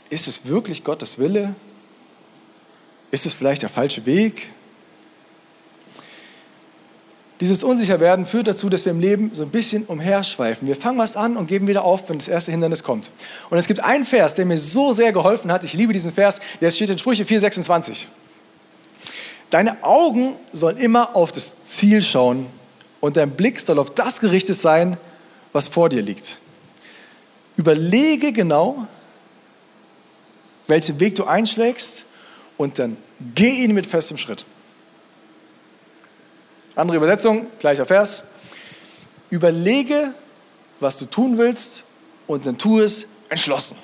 Ist 0.09 0.27
es 0.27 0.47
wirklich 0.47 0.83
Gottes 0.83 1.19
Wille? 1.19 1.55
Ist 3.15 3.25
es 3.25 3.33
vielleicht 3.33 3.61
der 3.61 3.69
falsche 3.69 4.05
Weg? 4.05 4.49
Dieses 7.39 7.63
Unsicherwerden 7.63 8.25
führt 8.25 8.49
dazu, 8.49 8.67
dass 8.67 8.83
wir 8.83 8.91
im 8.91 8.99
Leben 8.99 9.33
so 9.33 9.43
ein 9.43 9.51
bisschen 9.51 9.85
umherschweifen. 9.85 10.67
Wir 10.67 10.75
fangen 10.75 10.97
was 10.97 11.15
an 11.15 11.37
und 11.37 11.47
geben 11.47 11.65
wieder 11.69 11.85
auf, 11.85 12.09
wenn 12.09 12.17
das 12.17 12.27
erste 12.27 12.51
Hindernis 12.51 12.83
kommt. 12.83 13.11
Und 13.49 13.57
es 13.57 13.67
gibt 13.67 13.79
einen 13.79 14.03
Vers, 14.03 14.33
der 14.33 14.45
mir 14.45 14.57
so 14.57 14.91
sehr 14.91 15.13
geholfen 15.13 15.49
hat. 15.49 15.63
Ich 15.63 15.71
liebe 15.71 15.93
diesen 15.93 16.11
Vers. 16.11 16.41
Der 16.59 16.69
steht 16.71 16.89
in 16.89 16.97
Sprüche 16.97 17.23
4,26. 17.23 18.07
Deine 19.49 19.81
Augen 19.81 20.35
sollen 20.51 20.75
immer 20.75 21.15
auf 21.15 21.31
das 21.31 21.63
Ziel 21.63 22.01
schauen 22.01 22.47
und 22.99 23.15
dein 23.15 23.31
Blick 23.31 23.61
soll 23.61 23.79
auf 23.79 23.91
das 23.91 24.19
gerichtet 24.19 24.57
sein, 24.57 24.97
was 25.53 25.69
vor 25.69 25.87
dir 25.87 26.01
liegt. 26.01 26.41
Überlege 27.55 28.33
genau, 28.33 28.85
welchen 30.67 30.99
Weg 30.99 31.15
du 31.15 31.23
einschlägst 31.23 32.03
und 32.57 32.79
dann 32.79 32.97
geh 33.35 33.63
ihn 33.63 33.73
mit 33.73 33.87
festem 33.87 34.17
Schritt. 34.17 34.45
Andere 36.75 36.97
Übersetzung, 36.97 37.47
gleicher 37.59 37.85
Vers. 37.85 38.25
Überlege, 39.29 40.13
was 40.79 40.97
du 40.97 41.05
tun 41.05 41.37
willst 41.37 41.83
und 42.27 42.45
dann 42.45 42.57
tu 42.57 42.79
es 42.79 43.07
entschlossen. 43.29 43.77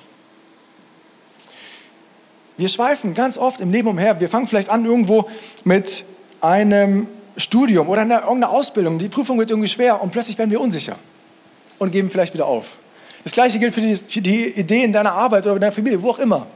Wir 2.56 2.68
schweifen 2.68 3.14
ganz 3.14 3.38
oft 3.38 3.60
im 3.60 3.70
Leben 3.70 3.88
umher. 3.88 4.20
Wir 4.20 4.28
fangen 4.28 4.46
vielleicht 4.46 4.68
an 4.68 4.84
irgendwo 4.84 5.28
mit 5.64 6.04
einem 6.40 7.08
Studium 7.36 7.88
oder 7.88 8.02
einer, 8.02 8.22
irgendeiner 8.22 8.50
Ausbildung. 8.50 8.98
Die 8.98 9.08
Prüfung 9.08 9.38
wird 9.38 9.50
irgendwie 9.50 9.68
schwer 9.68 10.02
und 10.02 10.12
plötzlich 10.12 10.36
werden 10.38 10.50
wir 10.50 10.60
unsicher 10.60 10.96
und 11.78 11.92
geben 11.92 12.10
vielleicht 12.10 12.34
wieder 12.34 12.46
auf. 12.46 12.78
Das 13.24 13.32
gleiche 13.32 13.58
gilt 13.58 13.74
für 13.74 13.80
die, 13.80 13.94
die 14.20 14.48
Idee 14.48 14.84
in 14.84 14.92
deiner 14.92 15.12
Arbeit 15.12 15.46
oder 15.46 15.54
in 15.54 15.60
deiner 15.60 15.72
Familie, 15.72 16.02
wo 16.02 16.10
auch 16.10 16.18
immer. 16.18 16.46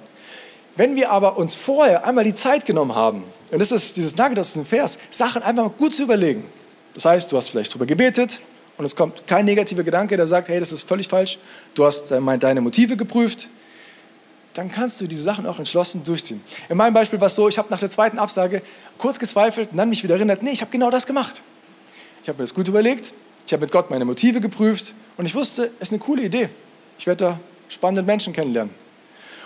Wenn 0.76 0.94
wir 0.94 1.10
aber 1.10 1.38
uns 1.38 1.54
vorher 1.54 2.04
einmal 2.06 2.24
die 2.24 2.34
Zeit 2.34 2.66
genommen 2.66 2.94
haben, 2.94 3.24
und 3.50 3.58
das 3.58 3.72
ist 3.72 3.96
dieses 3.96 4.16
Nugget 4.16 4.38
aus 4.38 4.52
dem 4.52 4.66
Vers, 4.66 4.98
Sachen 5.10 5.42
einfach 5.42 5.64
mal 5.64 5.70
gut 5.70 5.94
zu 5.94 6.02
überlegen. 6.02 6.44
Das 6.94 7.04
heißt, 7.04 7.32
du 7.32 7.36
hast 7.36 7.48
vielleicht 7.48 7.72
darüber 7.72 7.86
gebetet 7.86 8.40
und 8.76 8.84
es 8.84 8.94
kommt 8.94 9.26
kein 9.26 9.44
negativer 9.44 9.82
Gedanke, 9.82 10.16
der 10.16 10.26
sagt, 10.26 10.48
hey, 10.48 10.60
das 10.60 10.72
ist 10.72 10.86
völlig 10.86 11.08
falsch. 11.08 11.38
Du 11.74 11.84
hast 11.84 12.10
deine 12.10 12.60
Motive 12.60 12.96
geprüft. 12.96 13.48
dann 14.54 14.70
kannst 14.70 15.00
du 15.00 15.06
diese 15.06 15.22
Sachen 15.22 15.46
auch 15.46 15.58
entschlossen 15.58 16.02
durchziehen. 16.04 16.42
In 16.68 16.76
meinem 16.76 16.94
Beispiel 16.94 17.20
war 17.20 17.26
es 17.26 17.34
so, 17.34 17.48
ich 17.48 17.58
habe 17.58 17.68
nach 17.70 17.78
der 17.78 17.90
zweiten 17.90 18.18
Absage 18.18 18.62
kurz 18.98 19.18
gezweifelt 19.18 19.70
und 19.72 19.76
dann 19.76 19.90
mich 19.90 20.02
wieder 20.02 20.14
erinnert, 20.14 20.42
nee, 20.42 20.50
ich 20.50 20.60
habe 20.60 20.70
genau 20.70 20.90
das 20.90 21.06
gemacht. 21.06 21.42
Ich 22.22 22.28
habe 22.28 22.38
mir 22.38 22.44
das 22.44 22.54
gut 22.54 22.68
überlegt, 22.68 23.12
ich 23.46 23.52
habe 23.52 23.60
mit 23.62 23.70
Gott 23.70 23.90
meine 23.90 24.04
Motive 24.04 24.40
geprüft 24.40 24.94
und 25.16 25.26
ich 25.26 25.34
wusste, 25.34 25.70
es 25.78 25.88
ist 25.88 25.92
eine 25.92 26.00
coole 26.00 26.22
Idee. 26.22 26.48
Ich 26.98 27.06
werde 27.06 27.24
da 27.24 27.40
spannende 27.68 28.02
Menschen 28.02 28.32
kennenlernen. 28.32 28.85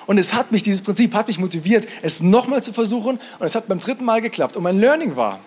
Und 0.06 0.18
es 0.18 0.32
hat 0.34 0.52
mich, 0.52 0.62
dieses 0.62 0.82
Prinzip 0.82 1.14
hat 1.14 1.28
mich 1.28 1.38
motiviert, 1.38 1.86
es 2.02 2.22
nochmal 2.22 2.62
zu 2.62 2.72
versuchen 2.72 3.18
und 3.38 3.46
es 3.46 3.54
hat 3.54 3.68
beim 3.68 3.80
dritten 3.80 4.04
Mal 4.04 4.20
geklappt. 4.20 4.56
Und 4.56 4.62
mein 4.62 4.78
Learning 4.80 5.16
war, 5.16 5.40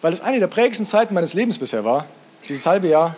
weil 0.00 0.12
es 0.12 0.20
eine 0.20 0.38
der 0.38 0.46
prägendsten 0.46 0.86
Zeiten 0.86 1.14
meines 1.14 1.34
Lebens 1.34 1.58
bisher 1.58 1.84
war, 1.84 2.06
dieses 2.48 2.66
halbe 2.66 2.88
Jahr, 2.88 3.16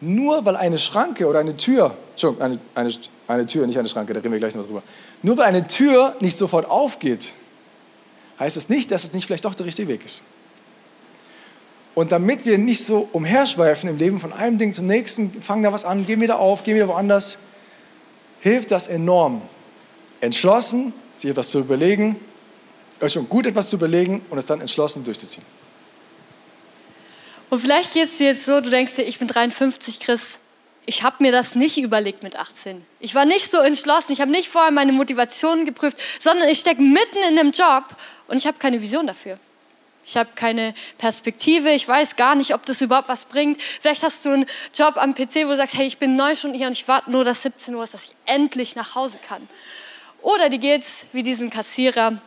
nur 0.00 0.44
weil 0.44 0.56
eine 0.56 0.78
Schranke 0.78 1.26
oder 1.26 1.38
eine 1.38 1.56
Tür, 1.56 1.96
Entschuldigung, 2.10 2.44
eine, 2.44 2.58
eine, 2.74 2.92
eine 3.28 3.46
Tür, 3.46 3.66
nicht 3.66 3.78
eine 3.78 3.88
Schranke, 3.88 4.12
da 4.12 4.20
reden 4.20 4.32
wir 4.32 4.38
gleich 4.38 4.54
noch 4.54 4.66
drüber, 4.66 4.82
nur 5.22 5.36
weil 5.36 5.46
eine 5.46 5.66
Tür 5.66 6.16
nicht 6.20 6.36
sofort 6.36 6.68
aufgeht, 6.68 7.34
heißt 8.38 8.56
es 8.56 8.68
nicht, 8.68 8.90
dass 8.90 9.04
es 9.04 9.12
nicht 9.12 9.26
vielleicht 9.26 9.44
doch 9.44 9.54
der 9.54 9.66
richtige 9.66 9.88
Weg 9.88 10.04
ist. 10.04 10.22
Und 11.94 12.10
damit 12.10 12.46
wir 12.46 12.56
nicht 12.58 12.84
so 12.84 13.08
umherschweifen 13.12 13.88
im 13.90 13.98
Leben 13.98 14.18
von 14.18 14.32
einem 14.32 14.58
Ding 14.58 14.72
zum 14.72 14.86
nächsten, 14.86 15.42
fangen 15.42 15.62
da 15.62 15.72
was 15.72 15.84
an, 15.84 16.06
gehen 16.06 16.20
wieder 16.20 16.38
auf, 16.38 16.62
gehen 16.62 16.74
wieder 16.74 16.88
woanders, 16.88 17.38
hilft 18.40 18.70
das 18.70 18.88
enorm. 18.88 19.42
Entschlossen, 20.22 20.94
sich 21.16 21.30
etwas 21.30 21.50
zu 21.50 21.58
überlegen, 21.58 22.18
also 23.00 23.20
schon 23.20 23.28
gut 23.28 23.46
etwas 23.46 23.68
zu 23.68 23.76
überlegen 23.76 24.24
und 24.30 24.38
es 24.38 24.46
dann 24.46 24.60
entschlossen 24.60 25.02
durchzuziehen. 25.02 25.44
Und 27.50 27.58
vielleicht 27.58 27.92
geht 27.92 28.04
es 28.08 28.18
dir 28.18 28.28
jetzt 28.28 28.46
so, 28.46 28.60
du 28.60 28.70
denkst 28.70 28.94
dir, 28.94 29.02
ich 29.02 29.18
bin 29.18 29.26
53, 29.28 29.98
Chris, 29.98 30.38
ich 30.86 31.02
habe 31.02 31.16
mir 31.18 31.32
das 31.32 31.56
nicht 31.56 31.76
überlegt 31.78 32.22
mit 32.22 32.36
18. 32.36 32.84
Ich 33.00 33.14
war 33.14 33.24
nicht 33.24 33.50
so 33.50 33.58
entschlossen, 33.58 34.12
ich 34.12 34.20
habe 34.20 34.30
nicht 34.30 34.48
vorher 34.48 34.70
meine 34.70 34.92
Motivation 34.92 35.64
geprüft, 35.64 35.98
sondern 36.20 36.48
ich 36.48 36.60
stecke 36.60 36.80
mitten 36.80 37.18
in 37.28 37.38
einem 37.38 37.50
Job 37.50 37.84
und 38.28 38.36
ich 38.36 38.46
habe 38.46 38.58
keine 38.58 38.80
Vision 38.80 39.08
dafür. 39.08 39.38
Ich 40.04 40.16
habe 40.16 40.30
keine 40.36 40.72
Perspektive, 40.98 41.70
ich 41.70 41.86
weiß 41.86 42.14
gar 42.14 42.36
nicht, 42.36 42.54
ob 42.54 42.64
das 42.64 42.80
überhaupt 42.80 43.08
was 43.08 43.24
bringt. 43.26 43.60
Vielleicht 43.80 44.02
hast 44.04 44.24
du 44.24 44.30
einen 44.30 44.46
Job 44.72 44.96
am 44.96 45.14
PC, 45.14 45.44
wo 45.46 45.50
du 45.50 45.56
sagst, 45.56 45.76
hey, 45.76 45.86
ich 45.86 45.98
bin 45.98 46.14
neun 46.14 46.36
Stunden 46.36 46.56
hier 46.56 46.68
und 46.68 46.72
ich 46.72 46.86
warte 46.86 47.10
nur, 47.10 47.24
dass 47.24 47.42
17 47.42 47.74
Uhr 47.74 47.82
ist, 47.82 47.94
dass 47.94 48.06
ich 48.06 48.14
endlich 48.26 48.76
nach 48.76 48.94
Hause 48.94 49.18
kann. 49.26 49.48
Oder 50.22 50.48
die 50.48 50.58
geht's 50.58 51.06
wie 51.12 51.22
diesen 51.22 51.50
Kassierer, 51.50 52.20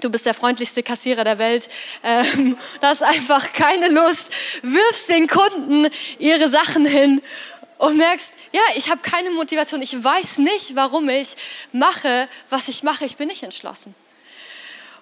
du 0.00 0.10
bist 0.10 0.26
der 0.26 0.34
freundlichste 0.34 0.82
Kassierer 0.82 1.24
der 1.24 1.38
Welt, 1.38 1.68
ähm, 2.02 2.56
da 2.80 2.88
hast 2.88 3.02
einfach 3.02 3.52
keine 3.52 3.88
Lust, 3.88 4.30
wirfst 4.62 5.08
den 5.08 5.26
Kunden 5.26 5.88
ihre 6.18 6.48
Sachen 6.48 6.86
hin 6.86 7.22
und 7.78 7.96
merkst, 7.96 8.34
ja, 8.52 8.60
ich 8.76 8.90
habe 8.90 9.00
keine 9.00 9.30
Motivation, 9.30 9.80
ich 9.80 10.02
weiß 10.02 10.38
nicht, 10.38 10.76
warum 10.76 11.08
ich 11.08 11.34
mache, 11.72 12.28
was 12.50 12.68
ich 12.68 12.82
mache, 12.82 13.06
ich 13.06 13.16
bin 13.16 13.28
nicht 13.28 13.42
entschlossen. 13.42 13.94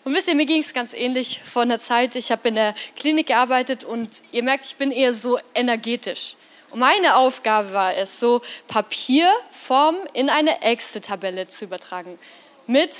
Und 0.04 0.14
wisst 0.14 0.28
ihr, 0.28 0.36
mir 0.36 0.46
ging 0.46 0.60
es 0.60 0.72
ganz 0.72 0.94
ähnlich 0.94 1.42
vor 1.44 1.62
einer 1.62 1.78
Zeit. 1.78 2.14
Ich 2.14 2.30
habe 2.30 2.48
in 2.48 2.54
der 2.54 2.74
Klinik 2.96 3.26
gearbeitet 3.26 3.84
und 3.84 4.22
ihr 4.32 4.42
merkt, 4.42 4.64
ich 4.64 4.76
bin 4.76 4.90
eher 4.90 5.12
so 5.12 5.38
energetisch. 5.54 6.36
Und 6.70 6.80
meine 6.80 7.16
Aufgabe 7.16 7.72
war 7.72 7.96
es, 7.96 8.20
so 8.20 8.42
Papierformen 8.66 10.00
in 10.12 10.28
eine 10.28 10.62
Excel-Tabelle 10.62 11.48
zu 11.48 11.64
übertragen. 11.64 12.18
Mit 12.66 12.94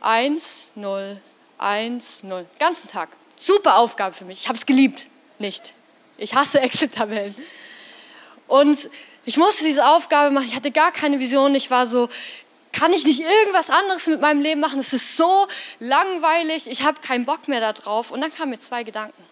1, 0.00 0.72
0, 0.76 1.20
1, 1.58 2.22
0. 2.22 2.46
Ganzen 2.58 2.88
Tag. 2.88 3.10
Super 3.36 3.78
Aufgabe 3.78 4.14
für 4.14 4.24
mich. 4.24 4.42
Ich 4.42 4.48
habe 4.48 4.58
es 4.58 4.66
geliebt. 4.66 5.08
Nicht. 5.38 5.74
Ich 6.16 6.34
hasse 6.34 6.60
Excel-Tabellen. 6.60 7.34
Und 8.46 8.88
ich 9.24 9.36
musste 9.36 9.64
diese 9.64 9.86
Aufgabe 9.86 10.30
machen. 10.30 10.46
Ich 10.48 10.56
hatte 10.56 10.70
gar 10.70 10.92
keine 10.92 11.20
Vision. 11.20 11.54
Ich 11.54 11.70
war 11.70 11.86
so, 11.86 12.08
kann 12.72 12.92
ich 12.92 13.04
nicht 13.04 13.20
irgendwas 13.20 13.70
anderes 13.70 14.06
mit 14.06 14.20
meinem 14.20 14.40
Leben 14.40 14.60
machen? 14.60 14.80
Es 14.80 14.92
ist 14.92 15.16
so 15.16 15.46
langweilig. 15.78 16.70
Ich 16.70 16.82
habe 16.82 17.00
keinen 17.00 17.24
Bock 17.24 17.48
mehr 17.48 17.60
darauf. 17.60 18.10
Und 18.10 18.22
dann 18.22 18.32
kamen 18.34 18.50
mir 18.50 18.58
zwei 18.58 18.82
Gedanken. 18.82 19.22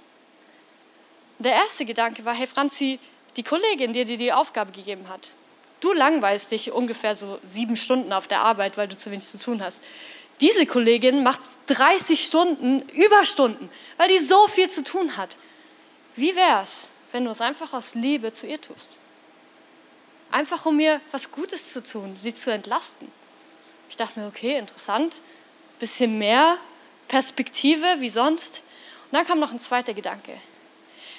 Der 1.39 1.53
erste 1.53 1.85
Gedanke 1.85 2.25
war, 2.25 2.35
hey 2.35 2.47
Franzi, 2.47 2.99
die 3.37 3.43
Kollegin, 3.43 3.93
die 3.93 4.05
dir 4.05 4.17
die 4.17 4.33
Aufgabe 4.33 4.73
gegeben 4.73 5.09
hat, 5.09 5.31
du 5.81 5.93
langweilst 5.93 6.51
dich 6.51 6.73
ungefähr 6.73 7.15
so 7.15 7.39
sieben 7.43 7.77
Stunden 7.77 8.13
auf 8.13 8.29
der 8.29 8.41
Arbeit, 8.41 8.77
weil 8.77 8.89
du 8.89 8.97
zu 8.97 9.11
wenig 9.11 9.27
zu 9.27 9.39
tun 9.39 9.63
hast. 9.63 9.83
Diese 10.41 10.67
Kollegin 10.67 11.23
macht 11.23 11.41
30 11.67 12.25
Stunden, 12.25 12.83
Überstunden, 12.91 13.69
weil 13.97 14.09
die 14.09 14.19
so 14.19 14.47
viel 14.47 14.71
zu 14.71 14.85
tun 14.85 15.17
hat. 15.17 15.37
Wie 16.15 16.35
wäre 16.37 16.63
es, 16.63 16.91
wenn 17.13 17.25
du 17.25 17.31
es 17.31 17.41
einfach 17.41 17.73
aus 17.73 17.95
Liebe 17.95 18.33
zu 18.33 18.47
ihr 18.47 18.61
tust? 18.61 18.97
Einfach 20.31 20.67
um 20.67 20.77
mir 20.77 21.01
was 21.11 21.33
Gutes 21.33 21.73
zu 21.73 21.83
tun, 21.83 22.17
sie 22.17 22.35
zu 22.35 22.53
entlasten. 22.53 23.11
Ich 23.91 23.97
dachte 23.97 24.21
mir, 24.21 24.27
okay, 24.27 24.59
interessant, 24.59 25.21
bisschen 25.79 26.19
mehr 26.19 26.59
Perspektive 27.09 27.87
wie 27.99 28.11
sonst. 28.11 28.63
Und 29.11 29.17
dann 29.17 29.27
kam 29.27 29.41
noch 29.41 29.53
ein 29.53 29.59
zweiter 29.59 29.95
Gedanke. 29.95 30.37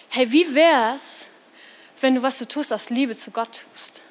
Hey, 0.10 0.32
wie 0.32 0.54
wäre 0.54 0.96
es, 0.96 1.28
wenn 2.02 2.16
du, 2.16 2.22
was 2.22 2.38
du 2.38 2.48
tust, 2.48 2.72
aus 2.74 2.90
Liebe 2.90 3.16
zu 3.16 3.32
Gott 3.32 3.66
tust? 3.72 4.02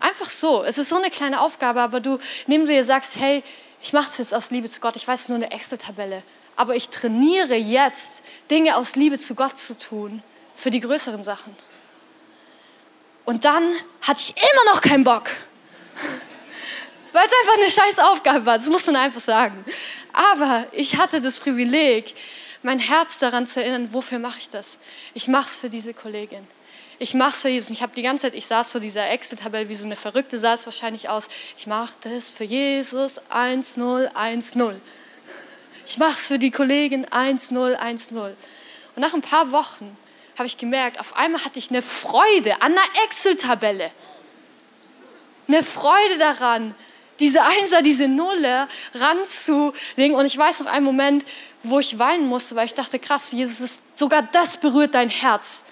Einfach 0.00 0.30
so. 0.30 0.62
Es 0.62 0.78
ist 0.78 0.88
so 0.88 0.96
eine 0.96 1.10
kleine 1.10 1.40
Aufgabe, 1.40 1.80
aber 1.80 2.00
du, 2.00 2.18
indem 2.46 2.66
du 2.66 2.72
dir 2.72 2.84
sagst, 2.84 3.16
hey, 3.18 3.42
ich 3.82 3.92
mache 3.92 4.08
es 4.08 4.18
jetzt 4.18 4.34
aus 4.34 4.50
Liebe 4.50 4.68
zu 4.68 4.80
Gott, 4.80 4.96
ich 4.96 5.06
weiß, 5.06 5.28
nur 5.28 5.36
eine 5.36 5.50
Excel-Tabelle, 5.50 6.22
aber 6.56 6.74
ich 6.74 6.88
trainiere 6.88 7.54
jetzt, 7.54 8.22
Dinge 8.50 8.76
aus 8.76 8.96
Liebe 8.96 9.18
zu 9.18 9.34
Gott 9.34 9.58
zu 9.58 9.78
tun, 9.78 10.22
für 10.56 10.70
die 10.70 10.80
größeren 10.80 11.22
Sachen. 11.22 11.56
Und 13.24 13.44
dann 13.44 13.72
hatte 14.02 14.20
ich 14.20 14.36
immer 14.36 14.72
noch 14.72 14.80
keinen 14.80 15.04
Bock. 15.04 15.30
Weil 17.12 17.26
es 17.26 17.32
einfach 17.32 17.62
eine 17.62 17.70
scheiß 17.70 17.98
Aufgabe 18.00 18.46
war, 18.46 18.56
das 18.56 18.68
muss 18.68 18.86
man 18.86 18.96
einfach 18.96 19.20
sagen. 19.20 19.64
Aber 20.12 20.66
ich 20.72 20.96
hatte 20.96 21.20
das 21.20 21.38
Privileg, 21.38 22.14
mein 22.62 22.78
Herz 22.80 23.18
daran 23.18 23.46
zu 23.46 23.62
erinnern, 23.62 23.92
wofür 23.92 24.18
mache 24.18 24.38
ich 24.38 24.50
das? 24.50 24.78
Ich 25.14 25.28
mache 25.28 25.46
es 25.46 25.56
für 25.56 25.70
diese 25.70 25.94
Kollegin. 25.94 26.46
Ich 27.00 27.14
mache 27.14 27.30
es 27.30 27.42
für 27.42 27.48
Jesus. 27.48 27.70
Ich 27.70 27.82
habe 27.82 27.94
die 27.94 28.02
ganze 28.02 28.22
Zeit, 28.22 28.34
ich 28.34 28.46
saß 28.46 28.72
vor 28.72 28.80
dieser 28.80 29.08
Excel-Tabelle 29.08 29.68
wie 29.68 29.74
so 29.74 29.84
eine 29.84 29.94
Verrückte, 29.94 30.38
sah 30.38 30.54
es 30.54 30.66
wahrscheinlich 30.66 31.08
aus. 31.08 31.28
Ich 31.56 31.66
mache 31.68 31.94
das 32.00 32.28
für 32.28 32.44
Jesus 32.44 33.20
1-0, 33.30 34.12
1-0. 34.12 34.76
Ich 35.86 35.98
mache 35.98 36.12
es 36.12 36.26
für 36.26 36.38
die 36.38 36.50
Kollegin 36.50 37.06
1-0, 37.06 37.76
1-0. 37.76 38.16
Und 38.16 38.36
nach 38.96 39.14
ein 39.14 39.22
paar 39.22 39.52
Wochen 39.52 39.96
habe 40.36 40.46
ich 40.46 40.56
gemerkt, 40.56 40.98
auf 40.98 41.16
einmal 41.16 41.44
hatte 41.44 41.58
ich 41.58 41.70
eine 41.70 41.82
Freude 41.82 42.60
an 42.62 42.72
einer 42.72 43.04
Excel-Tabelle. 43.04 43.92
Eine 45.46 45.62
Freude 45.62 46.18
daran, 46.18 46.74
diese 47.20 47.42
Einser, 47.42 47.82
diese 47.82 48.08
Nulle 48.08 48.66
ranzulegen. 48.94 50.16
Und 50.16 50.26
ich 50.26 50.36
weiß 50.36 50.60
noch 50.60 50.66
einen 50.66 50.84
Moment, 50.84 51.24
wo 51.62 51.78
ich 51.78 51.98
weinen 51.98 52.26
musste, 52.26 52.56
weil 52.56 52.66
ich 52.66 52.74
dachte, 52.74 52.98
krass, 52.98 53.32
Jesus, 53.32 53.80
sogar 53.94 54.22
das 54.22 54.56
berührt 54.56 54.94
dein 54.94 55.08
Herz. 55.08 55.64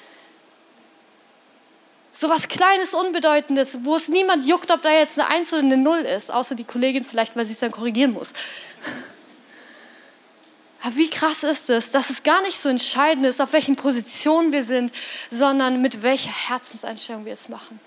So 2.19 2.31
was 2.31 2.49
Kleines, 2.49 2.95
Unbedeutendes, 2.95 3.81
wo 3.83 3.95
es 3.95 4.09
niemand 4.09 4.47
juckt, 4.47 4.71
ob 4.71 4.81
da 4.81 4.91
jetzt 4.91 5.19
eine 5.19 5.29
Eins 5.29 5.53
oder 5.53 5.61
eine 5.61 5.77
Null 5.77 5.99
ist, 5.99 6.33
außer 6.33 6.55
die 6.55 6.65
Kollegin 6.65 7.05
vielleicht, 7.05 7.37
weil 7.37 7.45
sie 7.45 7.53
es 7.53 7.59
dann 7.59 7.73
korrigieren 7.73 8.15
muss. 8.15 8.33
Aber 10.83 10.97
wie 10.97 11.11
krass 11.11 11.43
ist 11.43 11.69
es, 11.69 11.91
dass 11.91 12.09
es 12.09 12.23
gar 12.23 12.41
nicht 12.41 12.59
so 12.59 12.71
entscheidend 12.71 13.27
ist, 13.27 13.43
auf 13.43 13.53
welchen 13.53 13.77
Positionen 13.77 14.51
wir 14.51 14.63
sind, 14.63 14.93
sondern 15.29 15.83
mit 15.83 16.03
welcher 16.03 16.31
Herzenseinstellung 16.31 17.27
wir 17.27 17.35
es 17.35 17.51
machen. 17.51 17.79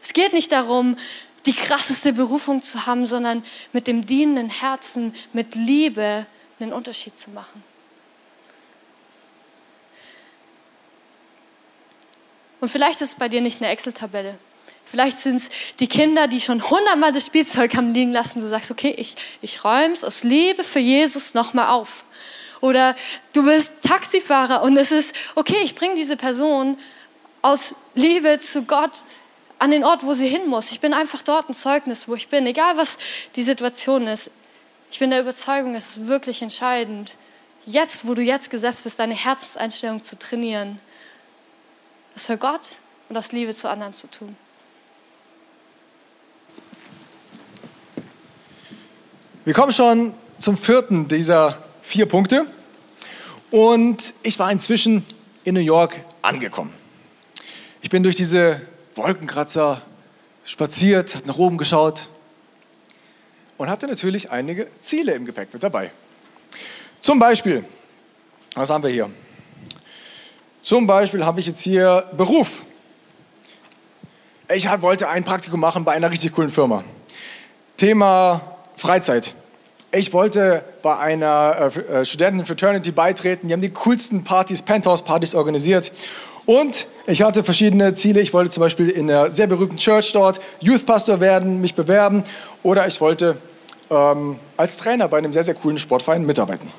Es 0.00 0.14
geht 0.14 0.32
nicht 0.32 0.50
darum, 0.50 0.96
die 1.44 1.52
krasseste 1.52 2.14
Berufung 2.14 2.62
zu 2.62 2.86
haben, 2.86 3.04
sondern 3.04 3.44
mit 3.74 3.86
dem 3.86 4.06
dienenden 4.06 4.48
Herzen, 4.48 5.12
mit 5.34 5.54
Liebe 5.54 6.24
einen 6.58 6.72
Unterschied 6.72 7.18
zu 7.18 7.28
machen. 7.28 7.62
Und 12.64 12.70
vielleicht 12.70 13.02
ist 13.02 13.08
es 13.08 13.14
bei 13.16 13.28
dir 13.28 13.42
nicht 13.42 13.60
eine 13.60 13.70
Excel-Tabelle. 13.70 14.38
Vielleicht 14.86 15.18
sind 15.18 15.36
es 15.36 15.50
die 15.80 15.86
Kinder, 15.86 16.28
die 16.28 16.40
schon 16.40 16.70
hundertmal 16.70 17.12
das 17.12 17.26
Spielzeug 17.26 17.76
haben 17.76 17.92
liegen 17.92 18.10
lassen. 18.10 18.40
Du 18.40 18.48
sagst, 18.48 18.70
okay, 18.70 18.94
ich, 18.96 19.16
ich 19.42 19.62
räume 19.64 19.92
es 19.92 20.02
aus 20.02 20.24
Liebe 20.24 20.64
für 20.64 20.78
Jesus 20.78 21.34
nochmal 21.34 21.68
auf. 21.68 22.06
Oder 22.62 22.96
du 23.34 23.44
bist 23.44 23.82
Taxifahrer 23.82 24.62
und 24.62 24.78
es 24.78 24.92
ist, 24.92 25.14
okay, 25.34 25.58
ich 25.62 25.74
bringe 25.74 25.94
diese 25.94 26.16
Person 26.16 26.78
aus 27.42 27.74
Liebe 27.94 28.40
zu 28.40 28.62
Gott 28.62 28.92
an 29.58 29.70
den 29.70 29.84
Ort, 29.84 30.06
wo 30.06 30.14
sie 30.14 30.26
hin 30.26 30.46
muss. 30.46 30.70
Ich 30.70 30.80
bin 30.80 30.94
einfach 30.94 31.20
dort 31.20 31.50
ein 31.50 31.54
Zeugnis, 31.54 32.08
wo 32.08 32.14
ich 32.14 32.28
bin, 32.28 32.46
egal 32.46 32.78
was 32.78 32.96
die 33.36 33.42
Situation 33.42 34.06
ist. 34.06 34.30
Ich 34.90 35.00
bin 35.00 35.10
der 35.10 35.20
Überzeugung, 35.20 35.74
es 35.74 35.98
ist 35.98 36.06
wirklich 36.06 36.40
entscheidend, 36.40 37.16
jetzt, 37.66 38.08
wo 38.08 38.14
du 38.14 38.22
jetzt 38.22 38.48
gesetzt 38.48 38.84
bist, 38.84 38.98
deine 38.98 39.12
Herzenseinstellung 39.12 40.02
zu 40.02 40.18
trainieren, 40.18 40.80
das 42.14 42.26
für 42.26 42.38
Gott 42.38 42.78
und 43.08 43.14
das 43.14 43.32
Liebe 43.32 43.52
zu 43.52 43.68
anderen 43.68 43.92
zu 43.94 44.10
tun. 44.10 44.36
Wir 49.44 49.52
kommen 49.52 49.72
schon 49.72 50.14
zum 50.38 50.56
vierten 50.56 51.06
dieser 51.06 51.62
vier 51.82 52.06
Punkte. 52.06 52.46
Und 53.50 54.14
ich 54.22 54.38
war 54.38 54.50
inzwischen 54.50 55.04
in 55.44 55.54
New 55.54 55.60
York 55.60 56.00
angekommen. 56.22 56.72
Ich 57.82 57.90
bin 57.90 58.02
durch 58.02 58.16
diese 58.16 58.62
Wolkenkratzer 58.94 59.82
spaziert, 60.44 61.14
habe 61.14 61.26
nach 61.26 61.36
oben 61.36 61.58
geschaut. 61.58 62.08
und 63.56 63.70
hatte 63.70 63.86
natürlich 63.86 64.30
einige 64.30 64.66
Ziele 64.80 65.12
im 65.12 65.24
Gepäck 65.26 65.52
mit 65.52 65.62
dabei. 65.62 65.92
Zum 67.00 67.18
Beispiel, 67.18 67.64
was 68.54 68.70
haben 68.70 68.82
wir 68.82 68.90
hier? 68.90 69.10
Zum 70.64 70.86
Beispiel 70.86 71.26
habe 71.26 71.40
ich 71.40 71.46
jetzt 71.46 71.60
hier 71.60 72.06
Beruf. 72.16 72.62
Ich 74.54 74.66
wollte 74.80 75.10
ein 75.10 75.22
Praktikum 75.22 75.60
machen 75.60 75.84
bei 75.84 75.92
einer 75.92 76.10
richtig 76.10 76.32
coolen 76.32 76.48
Firma. 76.48 76.84
Thema 77.76 78.40
Freizeit. 78.74 79.34
Ich 79.92 80.14
wollte 80.14 80.64
bei 80.80 80.96
einer 80.96 81.70
äh, 81.76 82.00
äh 82.00 82.04
Studenten-Fraternity 82.06 82.92
beitreten. 82.92 83.48
Die 83.48 83.52
haben 83.52 83.60
die 83.60 83.68
coolsten 83.68 84.24
Partys, 84.24 84.62
Penthouse-Partys 84.62 85.34
organisiert. 85.34 85.92
Und 86.46 86.86
ich 87.06 87.20
hatte 87.20 87.44
verschiedene 87.44 87.94
Ziele. 87.94 88.22
Ich 88.22 88.32
wollte 88.32 88.48
zum 88.48 88.62
Beispiel 88.62 88.88
in 88.88 89.10
einer 89.10 89.30
sehr 89.30 89.46
berühmten 89.46 89.76
Church 89.76 90.12
dort 90.14 90.40
Youth 90.60 90.86
Pastor 90.86 91.20
werden, 91.20 91.60
mich 91.60 91.74
bewerben. 91.74 92.24
Oder 92.62 92.86
ich 92.86 93.02
wollte 93.02 93.36
ähm, 93.90 94.38
als 94.56 94.78
Trainer 94.78 95.08
bei 95.08 95.18
einem 95.18 95.34
sehr, 95.34 95.44
sehr 95.44 95.54
coolen 95.56 95.78
Sportverein 95.78 96.24
mitarbeiten. 96.24 96.70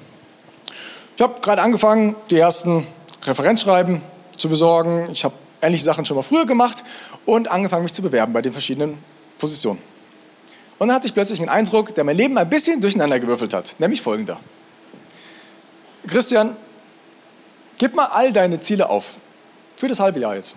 Ich 1.18 1.22
habe 1.22 1.40
gerade 1.40 1.62
angefangen, 1.62 2.16
die 2.32 2.40
ersten 2.40 2.88
Referenzschreiben 3.26 4.02
zu 4.38 4.50
besorgen. 4.50 5.10
Ich 5.12 5.24
habe 5.24 5.36
ähnliche 5.62 5.84
Sachen 5.84 6.06
schon 6.06 6.16
mal 6.16 6.24
früher 6.24 6.46
gemacht 6.46 6.84
und 7.26 7.50
angefangen, 7.50 7.84
mich 7.84 7.94
zu 7.94 8.02
bewerben 8.02 8.34
bei 8.34 8.42
den 8.42 8.52
verschiedenen 8.52 8.98
Positionen. 9.40 9.82
Und 10.78 10.88
dann 10.88 10.96
hatte 10.96 11.08
ich 11.08 11.14
plötzlich 11.14 11.40
einen 11.40 11.50
Eindruck, 11.50 11.96
der 11.96 12.04
mein 12.04 12.18
Leben 12.18 12.38
ein 12.38 12.50
bisschen 12.50 12.82
durcheinander 12.82 13.20
gewürfelt 13.20 13.54
hat, 13.54 13.76
nämlich 13.80 14.02
folgender. 14.02 14.40
Christian, 16.06 16.56
gib 17.78 17.96
mal 17.96 18.06
all 18.06 18.32
deine 18.34 18.60
Ziele 18.60 18.90
auf. 18.90 19.16
Für 19.78 19.88
das 19.88 20.00
halbe 20.00 20.20
Jahr 20.20 20.36
jetzt. 20.36 20.56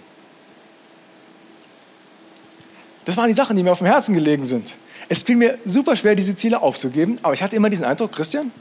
Das 3.04 3.16
waren 3.16 3.28
die 3.28 3.34
Sachen, 3.34 3.56
die 3.56 3.62
mir 3.62 3.72
auf 3.72 3.78
dem 3.78 3.86
Herzen 3.86 4.14
gelegen 4.14 4.44
sind. 4.44 4.76
Es 5.08 5.22
fiel 5.22 5.36
mir 5.36 5.58
super 5.64 5.96
schwer, 5.96 6.14
diese 6.14 6.36
Ziele 6.36 6.60
aufzugeben, 6.60 7.18
aber 7.22 7.32
ich 7.32 7.42
hatte 7.42 7.56
immer 7.56 7.70
diesen 7.70 7.86
Eindruck, 7.86 8.12
Christian, 8.12 8.52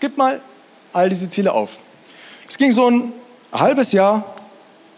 gib 0.00 0.18
mal 0.18 0.40
all 0.92 1.08
diese 1.08 1.30
Ziele 1.30 1.52
auf. 1.52 1.78
Es 2.48 2.58
ging 2.58 2.72
so 2.72 2.90
ein 2.90 3.12
halbes 3.52 3.92
Jahr 3.92 4.34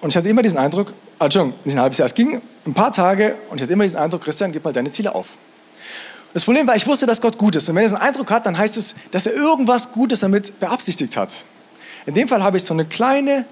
und 0.01 0.11
ich 0.11 0.17
hatte 0.17 0.29
immer 0.29 0.43
diesen 0.43 0.59
Eindruck, 0.59 0.93
ah, 1.19 1.25
Entschuldigung, 1.25 1.59
nicht 1.65 1.77
ein 1.77 1.83
halbes 1.83 1.99
Jahr, 1.99 2.07
es 2.07 2.15
ging 2.15 2.41
ein 2.67 2.75
paar 2.75 2.93
Tage 2.93 3.37
und 3.51 3.57
ich 3.57 3.63
hatte 3.63 3.73
immer 3.73 3.85
diesen 3.85 3.99
Eindruck, 3.99 4.23
Christian, 4.23 4.53
gib 4.53 4.65
mal 4.65 4.73
deine 4.73 4.91
Ziele 4.91 5.15
auf. 5.15 5.39
Das 6.35 6.45
Problem 6.45 6.67
war, 6.67 6.75
ich 6.75 6.87
wusste, 6.87 7.07
dass 7.07 7.21
Gott 7.21 7.39
gut 7.39 7.55
ist. 7.55 7.69
Und 7.69 7.77
wenn 7.77 7.83
er 7.83 7.87
diesen 7.87 7.99
Eindruck 7.99 8.31
hat, 8.33 8.45
dann 8.45 8.59
heißt 8.59 8.77
es, 8.77 8.97
dass 9.13 9.27
er 9.27 9.35
irgendwas 9.35 9.93
Gutes 9.93 10.21
damit 10.21 10.59
beabsichtigt 10.59 11.17
hat. 11.17 11.45
In 12.07 12.15
dem 12.15 12.27
Fall 12.27 12.43
habe 12.43 12.57
ich 12.57 12.65
so 12.65 12.75
eine 12.75 12.85
kleine 12.85 13.47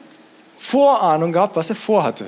Vorahnung 0.57 1.33
gehabt, 1.33 1.55
was 1.55 1.71
er 1.71 1.77
vorhatte. 1.77 2.27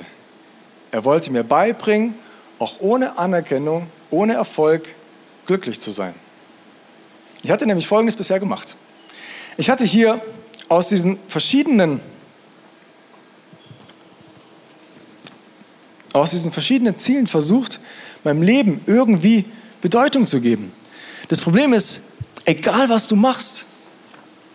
Er 0.91 1.03
wollte 1.03 1.29
mir 1.29 1.43
beibringen, 1.43 2.15
auch 2.57 2.79
ohne 2.79 3.17
Anerkennung, 3.17 3.87
ohne 4.11 4.35
Erfolg 4.35 4.95
glücklich 5.45 5.81
zu 5.81 5.91
sein. 5.91 6.13
Ich 7.43 7.51
hatte 7.51 7.65
nämlich 7.65 7.85
Folgendes 7.85 8.15
bisher 8.15 8.39
gemacht. 8.39 8.77
Ich 9.57 9.69
hatte 9.69 9.85
hier 9.85 10.21
aus 10.69 10.89
diesen 10.89 11.17
verschiedenen 11.27 11.99
aus 16.13 16.31
diesen 16.31 16.51
verschiedenen 16.51 16.97
Zielen 16.97 17.27
versucht, 17.27 17.81
meinem 18.23 18.41
Leben 18.41 18.81
irgendwie 18.85 19.43
Bedeutung 19.81 20.27
zu 20.27 20.39
geben. 20.39 20.71
Das 21.27 21.41
Problem 21.41 21.73
ist, 21.73 22.01
egal 22.45 22.87
was 22.87 23.07
du 23.07 23.17
machst, 23.17 23.65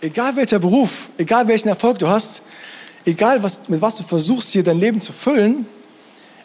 egal 0.00 0.36
welcher 0.36 0.58
Beruf, 0.58 1.10
egal 1.18 1.48
welchen 1.48 1.68
Erfolg 1.68 1.98
du 1.98 2.08
hast, 2.08 2.40
egal 3.04 3.42
was, 3.42 3.68
mit 3.68 3.82
was 3.82 3.94
du 3.94 4.04
versuchst, 4.04 4.50
hier 4.52 4.62
dein 4.62 4.78
Leben 4.78 5.02
zu 5.02 5.12
füllen, 5.12 5.66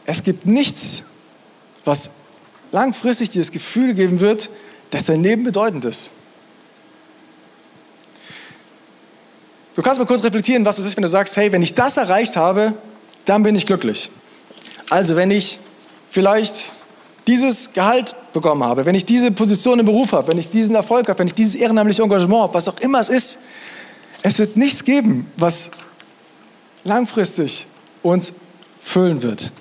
es 0.06 0.22
gibt 0.22 0.46
nichts, 0.46 1.04
was 1.86 2.12
langfristig 2.72 3.30
dir 3.30 3.40
das 3.40 3.52
Gefühl 3.52 3.94
geben 3.94 4.20
wird, 4.20 4.50
dass 4.90 5.06
dein 5.06 5.24
Leben 5.24 5.44
bedeutend 5.44 5.86
ist. 5.86 6.12
Du 9.76 9.82
kannst 9.82 10.00
mal 10.00 10.06
kurz 10.06 10.24
reflektieren, 10.24 10.64
was 10.64 10.78
es 10.78 10.86
ist, 10.86 10.96
wenn 10.96 11.02
du 11.02 11.10
sagst, 11.10 11.36
hey, 11.36 11.52
wenn 11.52 11.62
ich 11.62 11.74
das 11.74 11.98
erreicht 11.98 12.38
habe, 12.38 12.74
dann 13.26 13.44
bin 13.44 13.56
ich 13.56 13.66
glücklich. 13.66 14.10
Also 14.90 15.18
wenn 15.18 15.32
ich 15.32 15.60
vielleicht 16.08 16.72
dieses 17.28 17.74
Gehalt 17.74 18.16
bekommen 18.32 18.64
habe, 18.64 18.86
wenn 18.86 18.96
ich 18.96 19.06
diese 19.06 19.32
Position 19.32 19.80
im 19.80 19.86
Beruf 19.86 20.14
habe, 20.14 20.30
wenn 20.30 20.38
ich 20.38 20.50
diesen 20.50 20.76
Erfolg 20.76 21.10
habe, 21.10 21.20
wenn 21.20 21.28
ich 21.28 21.34
dieses 21.34 21.56
ehrenamtliche 21.56 22.04
Engagement 22.04 22.44
habe, 22.44 22.54
was 22.54 22.70
auch 22.70 22.80
immer 22.80 23.00
es 23.02 23.10
ist, 23.10 23.40
es 24.22 24.40
wird 24.40 24.56
nichts 24.56 24.84
geben, 24.84 25.30
was 25.36 25.72
langfristig 26.86 27.68
uns 28.02 28.32
füllen 28.80 29.22
wird. 29.24 29.52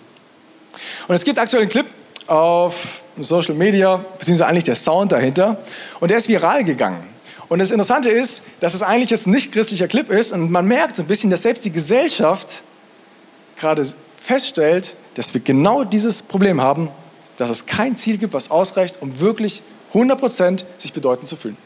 Und 1.08 1.16
es 1.16 1.24
gibt 1.24 1.38
aktuell 1.38 1.62
einen 1.62 1.70
Clip 1.70 1.86
auf 2.28 3.02
Social 3.18 3.54
Media, 3.54 3.96
beziehungsweise 4.18 4.46
eigentlich 4.46 4.64
der 4.64 4.76
Sound 4.76 5.10
dahinter, 5.10 5.58
und 5.98 6.10
der 6.10 6.18
ist 6.18 6.28
viral 6.28 6.62
gegangen. 6.62 7.13
Und 7.48 7.58
das 7.58 7.70
Interessante 7.70 8.10
ist, 8.10 8.42
dass 8.60 8.74
es 8.74 8.82
eigentlich 8.82 9.10
jetzt 9.10 9.26
nicht 9.26 9.52
christlicher 9.52 9.88
Clip 9.88 10.10
ist 10.10 10.32
und 10.32 10.50
man 10.50 10.66
merkt 10.66 10.96
so 10.96 11.02
ein 11.02 11.06
bisschen, 11.06 11.30
dass 11.30 11.42
selbst 11.42 11.64
die 11.64 11.70
Gesellschaft 11.70 12.64
gerade 13.56 13.82
feststellt, 14.16 14.96
dass 15.14 15.34
wir 15.34 15.40
genau 15.40 15.84
dieses 15.84 16.22
Problem 16.22 16.60
haben, 16.60 16.88
dass 17.36 17.50
es 17.50 17.66
kein 17.66 17.96
Ziel 17.96 18.18
gibt, 18.18 18.32
was 18.32 18.50
ausreicht, 18.50 19.02
um 19.02 19.20
wirklich 19.20 19.62
100% 19.92 20.64
sich 20.78 20.92
bedeutend 20.92 21.28
zu 21.28 21.36
fühlen. 21.36 21.56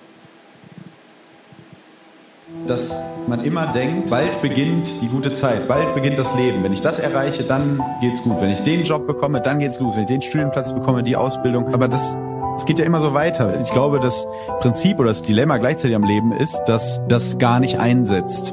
Dass 2.67 2.97
man 3.27 3.45
immer 3.45 3.69
denkt, 3.73 4.11
bald 4.11 4.41
beginnt 4.43 4.89
die 5.03 5.09
gute 5.09 5.33
Zeit, 5.33 5.69
bald 5.69 5.95
beginnt 5.95 6.19
das 6.19 6.35
Leben. 6.35 6.63
Wenn 6.63 6.73
ich 6.73 6.81
das 6.81 6.99
erreiche, 6.99 7.45
dann 7.45 7.83
geht's 8.01 8.23
gut. 8.23 8.41
Wenn 8.41 8.51
ich 8.51 8.61
den 8.61 8.85
Job 8.85 9.07
bekomme, 9.07 9.41
dann 9.41 9.59
geht's 9.59 9.79
gut. 9.79 9.95
Wenn 9.95 10.03
ich 10.03 10.09
den 10.09 10.23
Studienplatz 10.23 10.73
bekomme, 10.73 11.03
die 11.03 11.17
Ausbildung. 11.17 11.73
Aber 11.75 11.89
das, 11.89 12.17
es 12.59 12.67
geht 12.67 12.81
ja 12.81 12.85
immer 12.85 13.01
so 13.01 13.15
weiter. 13.15 13.61
Ich 13.61 13.71
glaube, 13.71 14.01
das 14.01 14.27
Prinzip 14.59 14.99
oder 14.99 15.09
das 15.09 15.23
Dilemma 15.23 15.59
gleichzeitig 15.59 15.95
am 15.95 16.03
Leben 16.03 16.33
ist, 16.33 16.61
dass 16.67 17.01
das 17.09 17.39
gar 17.39 17.61
nicht 17.61 17.79
einsetzt. 17.79 18.53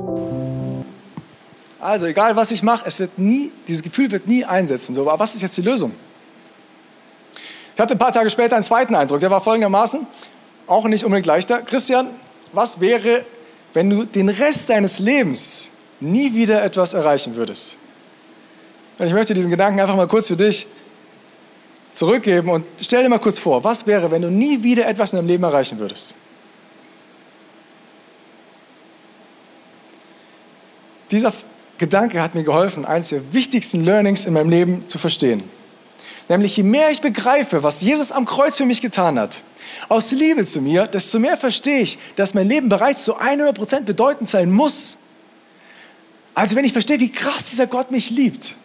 Also 1.79 2.05
egal 2.05 2.35
was 2.35 2.51
ich 2.51 2.61
mache, 2.61 2.85
es 2.85 2.99
wird 2.99 3.17
nie, 3.17 3.51
dieses 3.67 3.81
Gefühl 3.81 4.11
wird 4.11 4.27
nie 4.27 4.45
einsetzen. 4.45 4.93
So, 4.93 5.01
aber 5.09 5.19
was 5.19 5.33
ist 5.33 5.41
jetzt 5.41 5.57
die 5.57 5.63
Lösung? 5.63 5.91
Ich 7.73 7.81
hatte 7.81 7.95
ein 7.95 7.97
paar 7.97 8.11
Tage 8.13 8.29
später 8.29 8.55
einen 8.55 8.63
zweiten 8.63 8.93
Eindruck, 8.93 9.19
der 9.21 9.31
war 9.31 9.41
folgendermaßen, 9.41 10.05
auch 10.67 10.85
nicht 10.85 11.03
unbedingt 11.03 11.25
leichter. 11.25 11.63
Christian, 11.63 12.07
was 12.53 12.79
wäre, 12.79 13.25
wenn 13.73 13.89
du 13.89 14.05
den 14.05 14.29
Rest 14.29 14.69
deines 14.69 14.99
Lebens 14.99 15.69
nie 15.99 16.35
wieder 16.35 16.63
etwas 16.63 16.93
erreichen 16.93 17.35
würdest? 17.35 17.75
Und 18.99 19.07
ich 19.07 19.13
möchte 19.13 19.33
diesen 19.33 19.49
Gedanken 19.49 19.79
einfach 19.79 19.95
mal 19.95 20.07
kurz 20.07 20.27
für 20.27 20.37
dich 20.37 20.67
zurückgeben 21.95 22.49
und 22.49 22.67
stell 22.81 23.03
dir 23.03 23.09
mal 23.09 23.19
kurz 23.19 23.39
vor, 23.39 23.63
was 23.63 23.87
wäre, 23.87 24.11
wenn 24.11 24.21
du 24.21 24.29
nie 24.29 24.61
wieder 24.61 24.87
etwas 24.87 25.13
in 25.13 25.17
deinem 25.17 25.27
Leben 25.27 25.43
erreichen 25.43 25.79
würdest? 25.79 26.15
Dieser 31.11 31.33
Gedanke 31.77 32.21
hat 32.21 32.35
mir 32.35 32.43
geholfen, 32.43 32.85
eines 32.85 33.09
der 33.09 33.33
wichtigsten 33.33 33.83
Learnings 33.83 34.25
in 34.25 34.33
meinem 34.33 34.49
Leben 34.49 34.87
zu 34.87 34.97
verstehen. 34.97 35.43
Nämlich 36.27 36.57
je 36.57 36.63
mehr 36.63 36.89
ich 36.89 37.01
begreife, 37.01 37.63
was 37.63 37.81
Jesus 37.81 38.11
am 38.11 38.25
Kreuz 38.25 38.57
für 38.57 38.65
mich 38.65 38.81
getan 38.81 39.19
hat, 39.19 39.41
aus 39.89 40.11
Liebe 40.11 40.45
zu 40.45 40.61
mir, 40.61 40.87
desto 40.87 41.19
mehr 41.19 41.37
verstehe 41.37 41.81
ich, 41.81 41.99
dass 42.15 42.33
mein 42.33 42.47
Leben 42.47 42.69
bereits 42.69 43.03
zu 43.03 43.17
100% 43.19 43.81
bedeutend 43.81 44.29
sein 44.29 44.51
muss. 44.51 44.97
Also 46.33 46.55
wenn 46.55 46.65
ich 46.65 46.73
verstehe, 46.73 46.99
wie 46.99 47.11
krass 47.11 47.49
dieser 47.49 47.67
Gott 47.67 47.91
mich 47.91 48.09
liebt, 48.09 48.55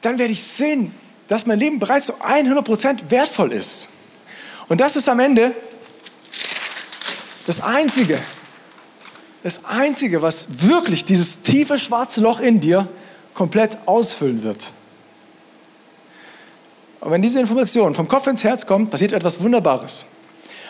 dann 0.00 0.18
werde 0.18 0.32
ich 0.32 0.42
sehen, 0.42 0.94
dass 1.28 1.46
mein 1.46 1.58
Leben 1.58 1.78
bereits 1.78 2.06
zu 2.06 2.14
100% 2.14 3.10
wertvoll 3.10 3.52
ist. 3.52 3.88
Und 4.68 4.80
das 4.80 4.96
ist 4.96 5.08
am 5.08 5.20
Ende 5.20 5.54
das 7.46 7.60
Einzige, 7.60 8.18
das 9.42 9.64
Einzige, 9.64 10.20
was 10.20 10.48
wirklich 10.68 11.04
dieses 11.04 11.42
tiefe 11.42 11.78
schwarze 11.78 12.20
Loch 12.20 12.40
in 12.40 12.60
dir 12.60 12.88
komplett 13.34 13.78
ausfüllen 13.86 14.42
wird. 14.42 14.72
Und 17.00 17.12
wenn 17.12 17.22
diese 17.22 17.40
Information 17.40 17.94
vom 17.94 18.08
Kopf 18.08 18.26
ins 18.26 18.42
Herz 18.42 18.66
kommt, 18.66 18.90
passiert 18.90 19.12
etwas 19.12 19.40
Wunderbares. 19.40 20.06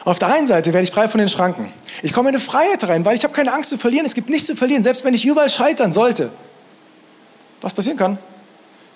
Auf 0.05 0.19
der 0.19 0.29
einen 0.29 0.47
Seite 0.47 0.73
werde 0.73 0.85
ich 0.85 0.91
frei 0.91 1.09
von 1.09 1.19
den 1.19 1.29
Schranken. 1.29 1.73
Ich 2.03 2.13
komme 2.13 2.29
in 2.29 2.35
eine 2.35 2.45
Freiheit 2.45 2.85
rein, 2.85 3.05
weil 3.05 3.17
ich 3.17 3.25
habe 3.25 3.35
keine 3.35 3.53
Angst 3.53 3.71
zu 3.71 3.79
verlieren. 3.79 4.07
Es 4.07 4.15
gibt 4.15 4.29
nichts 4.29 4.47
zu 4.47 4.55
verlieren, 4.55 4.85
selbst 4.85 5.05
wenn 5.05 5.15
ich 5.15 5.25
überall 5.25 5.51
scheitern 5.51 5.93
sollte. 5.93 6.31
Was 7.61 7.73
passieren 7.73 7.99
kann, 7.99 8.19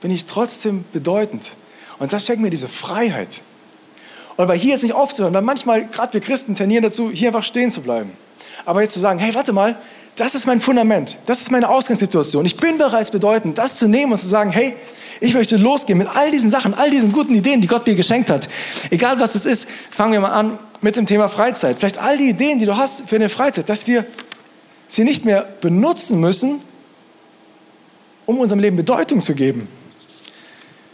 bin 0.03 0.11
ich 0.11 0.27
trotzdem 0.27 0.85
bedeutend. 0.93 1.53
Und 1.99 2.13
das 2.13 2.27
schenkt 2.27 2.43
mir 2.43 2.51
diese 2.51 2.69
Freiheit. 2.69 3.43
Und 4.37 4.47
bei 4.47 4.57
hier 4.57 4.75
ist 4.75 4.83
nicht 4.83 4.95
aufzuhören, 4.95 5.33
weil 5.33 5.43
manchmal, 5.43 5.87
gerade 5.87 6.13
wir 6.15 6.21
Christen, 6.21 6.55
tendieren 6.55 6.83
dazu, 6.83 7.11
hier 7.11 7.29
einfach 7.29 7.45
stehen 7.45 7.71
zu 7.71 7.81
bleiben. 7.81 8.13
Aber 8.65 8.83
jetzt 8.83 8.95
zu 8.95 9.01
sagen, 9.01 9.19
hey, 9.19 9.35
warte 9.35 9.53
mal, 9.53 9.77
das 10.17 10.35
ist 10.35 10.47
mein 10.47 10.61
Fundament, 10.61 11.19
das 11.27 11.41
ist 11.41 11.51
meine 11.51 11.69
Ausgangssituation. 11.69 12.45
Ich 12.45 12.57
bin 12.57 12.77
bereits 12.77 13.11
bedeutend, 13.11 13.57
das 13.57 13.77
zu 13.77 13.89
nehmen 13.89 14.13
und 14.13 14.19
zu 14.19 14.27
sagen, 14.27 14.51
hey, 14.51 14.75
ich 15.21 15.35
möchte 15.35 15.57
losgehen 15.57 15.99
mit 15.99 16.09
all 16.09 16.31
diesen 16.31 16.51
Sachen, 16.51 16.75
all 16.75 16.91
diesen 16.91 17.13
guten 17.13 17.35
Ideen, 17.35 17.61
die 17.61 17.69
Gott 17.69 17.87
mir 17.87 17.95
geschenkt 17.95 18.29
hat. 18.29 18.49
Egal 18.91 19.21
was 19.21 19.35
es 19.35 19.47
ist, 19.47 19.69
fangen 19.91 20.13
wir 20.13 20.21
mal 20.21 20.33
an 20.33 20.59
mit 20.81 20.97
dem 20.97 21.07
Thema 21.07 21.29
Freizeit. 21.29 21.79
Vielleicht 21.79 21.99
all 21.99 22.19
die 22.19 22.29
Ideen, 22.31 22.59
die 22.59 22.67
du 22.67 22.77
hast 22.77 23.09
für 23.09 23.17
eine 23.17 23.29
Freizeit, 23.29 23.69
dass 23.69 23.87
wir 23.87 24.05
sie 24.89 25.05
nicht 25.05 25.25
mehr 25.25 25.47
benutzen 25.61 26.19
müssen, 26.21 26.61
um 28.27 28.39
unserem 28.39 28.61
Leben 28.61 28.77
Bedeutung 28.77 29.21
zu 29.21 29.35
geben, 29.35 29.69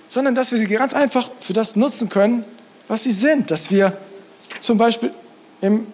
sondern 0.08 0.34
dass 0.34 0.50
wir 0.50 0.58
sie 0.58 0.66
ganz 0.66 0.94
einfach 0.94 1.30
für 1.40 1.52
das 1.52 1.76
nutzen 1.76 2.08
können, 2.08 2.44
was 2.88 3.04
sie 3.04 3.10
sind, 3.10 3.50
dass 3.50 3.70
wir 3.70 3.96
zum 4.60 4.78
Beispiel 4.78 5.12
in 5.60 5.86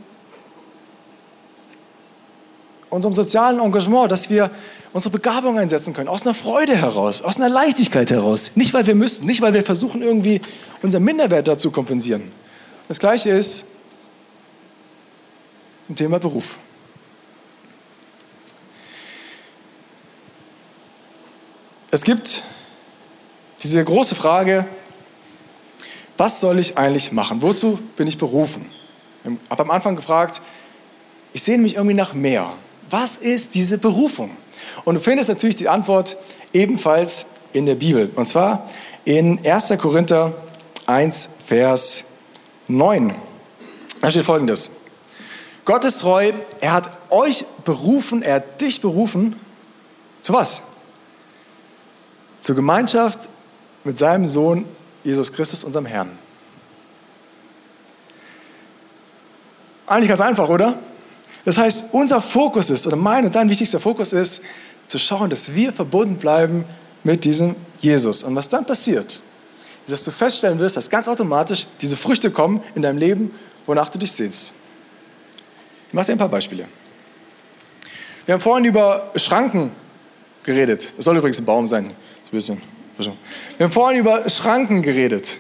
unserem 2.89 3.15
sozialen 3.15 3.61
Engagement, 3.61 4.11
dass 4.13 4.31
wir 4.31 4.51
unsere 4.93 5.11
Begabung 5.11 5.59
einsetzen 5.59 5.93
können, 5.93 6.09
aus 6.09 6.25
einer 6.25 6.35
Freude 6.35 6.77
heraus, 6.77 7.21
aus 7.21 7.37
einer 7.37 7.49
Leichtigkeit 7.49 8.13
heraus. 8.13 8.53
Nicht, 8.55 8.73
weil 8.73 8.87
wir 8.87 8.95
müssen, 8.95 9.27
nicht, 9.27 9.41
weil 9.41 9.53
wir 9.53 9.65
versuchen, 9.65 10.03
irgendwie 10.03 10.41
unseren 10.83 11.03
Minderwert 11.03 11.49
dazu 11.49 11.73
kompensieren. 11.73 12.31
Das 12.87 13.01
Gleiche 13.01 13.31
ist 13.31 13.65
im 15.89 15.97
Thema 15.97 16.21
Beruf. 16.21 16.61
Es 21.91 22.05
gibt 22.05 22.45
diese 23.65 23.83
große 23.83 24.15
Frage, 24.15 24.67
was 26.17 26.39
soll 26.39 26.59
ich 26.59 26.79
eigentlich 26.79 27.13
machen? 27.13 27.43
Wozu 27.43 27.81
bin 27.97 28.07
ich 28.07 28.19
berufen? 28.19 28.71
Ich 29.25 29.51
habe 29.51 29.63
am 29.63 29.71
Anfang 29.71 29.97
gefragt, 29.97 30.43
ich 31.33 31.43
sehne 31.43 31.63
mich 31.63 31.75
irgendwie 31.75 31.95
nach 31.95 32.13
mehr. 32.13 32.53
Was 32.91 33.17
ist 33.17 33.55
diese 33.55 33.79
Berufung? 33.79 34.37
Und 34.85 34.95
du 34.95 35.01
findest 35.01 35.29
natürlich 35.29 35.57
die 35.57 35.69
Antwort 35.69 36.17
ebenfalls 36.53 37.27
in 37.53 37.67
der 37.67 37.75
Bibel. 37.75 38.11
Und 38.15 38.27
zwar 38.27 38.69
in 39.05 39.45
1. 39.45 39.75
Korinther 39.79 40.35
1, 40.87 41.29
Vers 41.47 42.05
9. 42.69 43.15
Da 44.01 44.11
steht 44.11 44.25
folgendes. 44.25 44.71
Gott 45.65 45.85
ist 45.85 46.01
treu, 46.01 46.33
er 46.61 46.73
hat 46.73 46.91
euch 47.11 47.47
berufen, 47.65 48.23
er 48.23 48.37
hat 48.37 48.61
dich 48.61 48.83
berufen. 48.83 49.37
Zu 50.21 50.35
was? 50.35 50.63
Zur 52.41 52.55
Gemeinschaft 52.55 53.31
mit 53.85 53.99
seinem 53.99 54.27
Sohn 54.27 54.65
Jesus 55.05 55.33
Christus, 55.33 55.63
unserem 55.65 55.87
Herrn. 55.87 56.19
Eigentlich 59.87 60.09
ganz 60.09 60.23
einfach, 60.23 60.49
oder? 60.49 60.79
Das 61.45 61.59
heißt, 61.59 61.87
unser 61.93 62.23
Fokus 62.23 62.71
ist, 62.71 62.87
oder 62.87 62.97
mein 62.97 63.27
und 63.27 63.35
dein 63.35 63.51
wichtigster 63.51 63.79
Fokus 63.79 64.13
ist, 64.15 64.41
zu 64.87 64.99
schauen, 64.99 65.29
dass 65.29 65.55
wir 65.55 65.73
verbunden 65.73 66.17
bleiben 66.17 66.65
mit 67.03 67.25
diesem 67.25 67.55
Jesus. 67.81 68.23
Und 68.23 68.35
was 68.35 68.49
dann 68.49 68.65
passiert, 68.65 69.23
ist, 69.85 69.93
dass 69.93 70.05
du 70.05 70.11
feststellen 70.11 70.59
wirst, 70.59 70.79
dass 70.79 70.89
ganz 70.89 71.07
automatisch 71.07 71.67
diese 71.81 71.97
Früchte 71.97 72.31
kommen 72.31 72.63
in 72.75 72.83
deinem 72.83 72.99
Leben, 72.99 73.31
wonach 73.67 73.91
du 73.91 73.99
dich 73.99 74.13
sehnst. 74.13 74.55
Ich 75.89 75.95
mache 75.95 76.07
dir 76.07 76.13
ein 76.13 76.19
paar 76.19 76.29
Beispiele. 76.29 76.67
Wir 78.25 78.35
haben 78.35 78.41
vorhin 78.41 78.65
über 78.65 79.13
Schranken 79.17 79.71
geredet. 80.43 80.95
Das 80.97 81.05
soll 81.05 81.17
übrigens 81.19 81.39
ein 81.41 81.45
Baum 81.45 81.67
sein. 81.67 81.93
Wir 82.99 83.65
haben 83.65 83.73
vorhin 83.73 84.01
über 84.01 84.29
Schranken 84.29 84.83
geredet. 84.83 85.39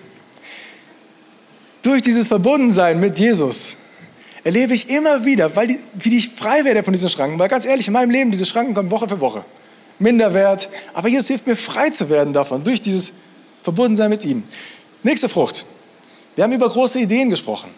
Durch 1.83 2.03
dieses 2.03 2.29
Verbundensein 2.29 2.99
mit 2.99 3.19
Jesus 3.19 3.77
erlebe 4.43 4.75
ich 4.75 4.88
immer 4.88 5.25
wieder, 5.25 5.55
weil 5.55 5.67
die, 5.69 5.79
wie 5.95 6.17
ich 6.17 6.31
frei 6.31 6.64
werde 6.64 6.83
von 6.83 6.93
diesen 6.93 7.09
Schranken. 7.09 7.38
Weil 7.38 7.49
ganz 7.49 7.64
ehrlich, 7.64 7.87
in 7.87 7.93
meinem 7.93 8.11
Leben, 8.11 8.31
diese 8.31 8.47
Schranken 8.47 8.75
kommen 8.75 8.90
Woche 8.90 9.09
für 9.09 9.21
Woche. 9.21 9.45
Minderwert. 9.99 10.69
Aber 10.93 11.09
Jesus 11.09 11.29
hilft 11.29 11.47
mir, 11.47 11.57
frei 11.57 11.90
zu 11.90 12.09
werden 12.09 12.33
davon, 12.33 12.64
durch 12.64 12.81
dieses 12.81 13.12
Verbundensein 13.62 14.11
mit 14.11 14.25
ihm. 14.25 14.43
Nächste 15.03 15.29
Frucht. 15.29 15.64
Wir 16.35 16.45
haben 16.45 16.53
über 16.53 16.69
große 16.69 16.99
Ideen 17.01 17.31
gesprochen. 17.31 17.71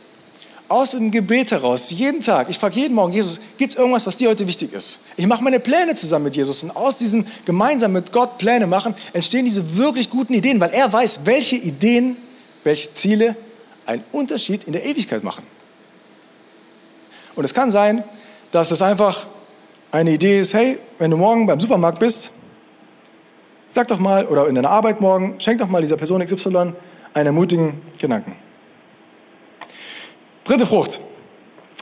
Aus 0.69 0.93
dem 0.93 1.13
Gebet 1.13 1.53
heraus, 1.53 1.91
jeden 1.91 2.21
Tag, 2.21 2.51
ich 2.51 2.59
frage 2.59 2.81
jeden 2.81 2.95
Morgen, 2.95 3.13
Jesus, 3.13 3.39
gibt 3.57 3.73
es 3.73 3.79
irgendwas, 3.79 4.05
was 4.05 4.17
dir 4.17 4.29
heute 4.29 4.49
wichtig 4.49 4.73
ist? 4.73 4.99
Ich 5.17 5.27
mache 5.27 5.45
meine 5.45 5.61
Pläne 5.61 5.95
zusammen 5.95 6.25
mit 6.25 6.35
Jesus 6.35 6.65
und 6.65 6.75
aus 6.75 6.97
diesem 6.97 7.25
gemeinsam 7.45 7.93
mit 7.93 8.11
Gott 8.11 8.37
Pläne 8.39 8.67
machen, 8.67 8.95
entstehen 9.13 9.45
diese 9.45 9.77
wirklich 9.77 10.11
guten 10.11 10.35
Ideen, 10.35 10.59
weil 10.59 10.71
er 10.71 10.93
weiß, 10.93 11.21
welche 11.25 11.55
Ideen, 11.55 12.17
welche 12.65 12.93
Ziele 12.93 13.37
einen 13.87 14.03
Unterschied 14.11 14.65
in 14.65 14.73
der 14.73 14.85
Ewigkeit 14.85 15.23
machen. 15.23 15.45
Und 17.37 17.45
es 17.45 17.55
kann 17.55 17.71
sein, 17.71 18.03
dass 18.51 18.73
es 18.73 18.83
einfach 18.83 19.29
eine 19.93 20.13
Idee 20.13 20.41
ist, 20.41 20.53
hey, 20.53 20.81
wenn 20.99 21.13
du 21.13 21.17
morgen 21.17 21.47
beim 21.47 21.61
Supermarkt 21.61 22.01
bist, 22.01 22.33
sag 23.71 23.87
doch 23.87 24.01
mal, 24.01 24.27
oder 24.27 24.49
in 24.49 24.57
deiner 24.57 24.71
Arbeit 24.71 25.01
morgen, 25.01 25.37
schenk 25.39 25.59
doch 25.59 25.69
mal 25.69 25.81
dieser 25.81 25.97
Person 25.97 26.25
XY 26.25 26.73
einen 27.15 27.27
ermutigen 27.27 27.81
Gedanken. 27.99 28.35
Dritte 30.47 30.67
Frucht. 30.67 31.01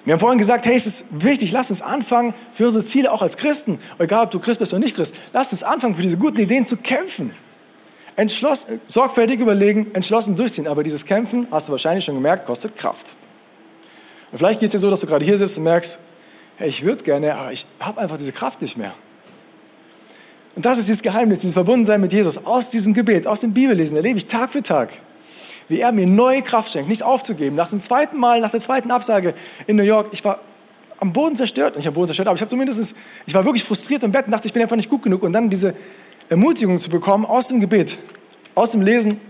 Wir 0.05 0.12
haben 0.12 0.20
vorhin 0.20 0.38
gesagt, 0.38 0.66
hey, 0.66 0.77
es 0.77 0.87
ist 0.87 1.05
wichtig, 1.11 1.53
lass 1.53 1.70
uns 1.70 1.81
anfangen, 1.81 2.35
für 2.53 2.66
unsere 2.66 2.85
Ziele 2.85 3.11
auch 3.11 3.22
als 3.22 3.37
Christen, 3.37 3.79
egal 3.98 4.24
ob 4.24 4.31
du 4.31 4.38
Christ 4.38 4.59
bist 4.59 4.72
oder 4.72 4.81
nicht 4.81 4.96
Christ, 4.96 5.14
lass 5.33 5.53
uns 5.53 5.62
anfangen, 5.62 5.94
für 5.94 6.03
diese 6.03 6.18
guten 6.18 6.38
Ideen 6.38 6.66
zu 6.66 6.77
kämpfen. 6.77 7.35
Entschlossen, 8.16 8.81
sorgfältig 8.87 9.40
überlegen, 9.40 9.92
entschlossen 9.94 10.37
durchziehen. 10.37 10.68
Aber 10.68 10.83
dieses 10.83 11.05
Kämpfen, 11.05 11.46
hast 11.50 11.68
du 11.68 11.72
wahrscheinlich 11.72 12.05
schon 12.05 12.14
gemerkt, 12.14 12.46
kostet 12.46 12.77
Kraft. 12.77 13.16
Und 14.31 14.38
vielleicht 14.38 14.61
geht 14.61 14.66
es 14.66 14.72
dir 14.72 14.79
so, 14.79 14.90
dass 14.90 15.00
du 15.00 15.07
gerade 15.07 15.24
hier 15.24 15.37
sitzt 15.37 15.59
und 15.59 15.64
merkst, 15.64 15.98
hey, 16.57 16.68
ich 16.68 16.85
würde 16.85 17.03
gerne, 17.03 17.35
aber 17.35 17.53
ich 17.53 17.66
habe 17.81 18.00
einfach 18.00 18.16
diese 18.16 18.33
Kraft 18.33 18.62
nicht 18.62 18.77
mehr. 18.77 18.94
Und 20.55 20.64
das 20.64 20.79
ist 20.79 20.87
dieses 20.87 21.03
Geheimnis, 21.03 21.40
dieses 21.40 21.55
Verbundensein 21.55 22.00
mit 22.00 22.12
Jesus. 22.12 22.46
Aus 22.46 22.70
diesem 22.70 22.94
Gebet, 22.94 23.27
aus 23.27 23.40
dem 23.40 23.53
Bibellesen 23.53 23.96
erlebe 23.96 24.18
ich 24.18 24.27
Tag 24.27 24.50
für 24.50 24.62
Tag, 24.62 24.90
wie 25.68 25.81
er 25.81 25.92
mir 25.92 26.07
neue 26.07 26.42
Kraft 26.42 26.70
schenkt, 26.70 26.88
nicht 26.88 27.03
aufzugeben. 27.03 27.57
Nach 27.57 27.70
dem 27.70 27.79
zweiten 27.79 28.18
Mal, 28.18 28.40
nach 28.40 28.50
der 28.50 28.61
zweiten 28.61 28.90
Absage 28.90 29.35
in 29.66 29.77
New 29.77 29.83
York, 29.83 30.09
ich 30.12 30.24
war 30.24 30.40
am 30.98 31.12
Boden 31.12 31.37
zerstört, 31.37 31.77
nicht 31.77 31.88
am 31.88 31.94
Boden 31.94 32.07
zerstört, 32.07 32.29
aber 32.29 32.37
ich 32.37 32.40
habe 32.40 32.50
zumindest, 32.50 32.94
ich 33.27 33.35
war 33.35 33.44
wirklich 33.44 33.64
frustriert 33.64 34.03
im 34.03 34.12
Bett 34.12 34.27
und 34.27 34.33
dachte, 34.33 34.46
ich 34.46 34.53
bin 34.53 34.62
einfach 34.62 34.77
nicht 34.77 34.88
gut 34.88 35.03
genug. 35.03 35.22
Und 35.22 35.33
dann 35.33 35.50
diese 35.50 35.74
Ermutigung 36.29 36.79
zu 36.79 36.90
bekommen 36.90 37.24
aus 37.24 37.48
dem 37.48 37.61
Gebet, 37.61 37.98
aus 38.55 38.70
dem 38.70 38.83
Lesen 38.83 39.20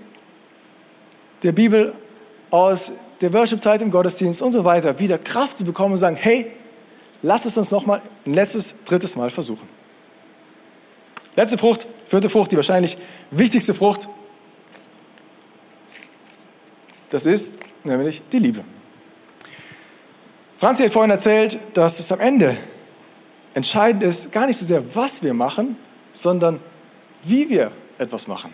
der 1.43 1.53
Bibel, 1.53 1.93
aus 2.51 2.93
der 3.21 3.33
Worship-Zeit 3.33 3.83
im 3.83 3.91
Gottesdienst 3.91 4.43
und 4.43 4.53
so 4.53 4.65
weiter 4.65 4.99
wieder 4.99 5.19
Kraft 5.19 5.59
zu 5.59 5.65
bekommen 5.65 5.93
und 5.93 5.99
sagen, 5.99 6.17
hey, 6.17 6.51
lass 7.23 7.45
es 7.45 7.57
uns 7.57 7.71
nochmal 7.71 8.03
ein 8.27 8.35
letztes, 8.35 8.77
drittes 8.85 9.17
Mal 9.17 9.31
versuchen. 9.31 9.69
Letzte 11.37 11.59
Frucht, 11.59 11.87
vierte 12.07 12.31
Frucht, 12.31 12.53
die 12.53 12.57
wahrscheinlich 12.57 12.97
wichtigste 13.31 13.75
Frucht, 13.75 14.09
das 17.15 17.27
ist 17.27 17.61
nämlich 17.85 18.23
die 18.33 18.41
Liebe. 18.41 18.65
Franzi 20.59 20.83
hat 20.83 20.93
vorhin 20.93 21.13
erzählt, 21.13 21.57
dass 21.73 22.01
es 22.01 22.11
am 22.11 22.19
Ende 22.19 22.57
entscheidend 23.55 24.03
ist, 24.03 24.33
gar 24.33 24.49
nicht 24.49 24.59
so 24.59 24.67
sehr, 24.67 24.83
was 24.97 25.23
wir 25.23 25.33
machen, 25.33 25.77
sondern 26.13 26.59
wie 27.23 27.49
wir 27.49 27.71
etwas 27.99 28.27
machen. 28.27 28.53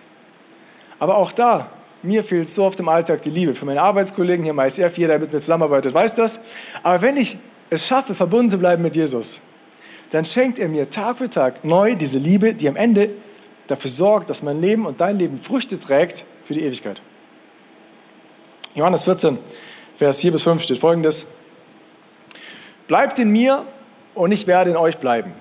Aber 0.99 1.17
auch 1.17 1.33
da 1.33 1.71
mir 2.03 2.23
fehlt 2.23 2.51
so 2.51 2.65
oft 2.65 2.79
im 2.81 2.89
Alltag 2.91 3.23
die 3.23 3.31
Liebe. 3.31 3.55
Für 3.55 3.65
meine 3.65 3.81
Arbeitskollegen 3.81 4.43
hier 4.43 4.53
im 4.53 4.59
ICF, 4.59 4.99
jeder, 4.99 5.15
der 5.15 5.21
mit 5.21 5.33
mir 5.33 5.41
zusammenarbeitet, 5.41 5.95
weiß 5.95 6.15
das. 6.17 6.41
Aber 6.83 7.01
wenn 7.01 7.17
ich 7.17 7.39
es 7.71 7.87
schaffe, 7.87 8.15
verbunden 8.15 8.51
zu 8.51 8.59
bleiben 8.59 8.83
mit 8.83 8.95
Jesus, 8.95 9.41
dann 10.11 10.27
schenkt 10.27 10.59
er 10.59 10.69
mir 10.69 10.91
Tag 10.91 11.17
für 11.17 11.31
Tag 11.31 11.65
neu 11.65 11.95
diese 11.95 12.19
Liebe, 12.19 12.53
die 12.53 12.69
am 12.69 12.77
Ende 12.77 13.09
dafür 13.69 13.91
sorgt, 13.91 14.29
dass 14.29 14.43
mein 14.43 14.61
Leben 14.61 14.85
und 14.85 15.01
dein 15.01 15.19
Leben 15.19 15.39
Früchte 15.39 15.79
trägt 15.79 16.27
für 16.45 16.53
die 16.53 16.63
Ewigkeit. 16.63 17.01
Johannes 18.75 19.05
14, 19.05 19.39
Vers 19.97 20.21
4 20.21 20.33
bis 20.33 20.43
5 20.45 20.63
steht 20.63 20.79
folgendes. 20.79 21.27
Bleibt 22.87 23.19
in 23.19 23.31
mir 23.31 23.65
und 24.15 24.33
ich 24.33 24.47
werde 24.47 24.71
in 24.71 24.77
euch 24.77 24.99
bleiben. 24.99 25.33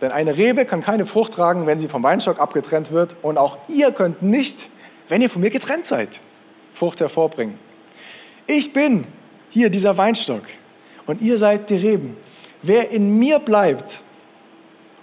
Denn 0.00 0.10
eine 0.10 0.36
Rebe 0.36 0.64
kann 0.64 0.80
keine 0.80 1.06
Frucht 1.06 1.34
tragen, 1.34 1.66
wenn 1.66 1.78
sie 1.78 1.88
vom 1.88 2.02
Weinstock 2.02 2.40
abgetrennt 2.40 2.90
wird. 2.90 3.16
Und 3.22 3.38
auch 3.38 3.58
ihr 3.68 3.92
könnt 3.92 4.22
nicht, 4.22 4.68
wenn 5.08 5.22
ihr 5.22 5.30
von 5.30 5.40
mir 5.40 5.50
getrennt 5.50 5.86
seid, 5.86 6.20
Frucht 6.72 7.00
hervorbringen. 7.00 7.58
Ich 8.46 8.72
bin 8.72 9.06
hier 9.50 9.70
dieser 9.70 9.96
Weinstock 9.96 10.42
und 11.06 11.22
ihr 11.22 11.38
seid 11.38 11.70
die 11.70 11.76
Reben. 11.76 12.16
Wer 12.62 12.90
in 12.90 13.18
mir 13.18 13.38
bleibt 13.38 14.00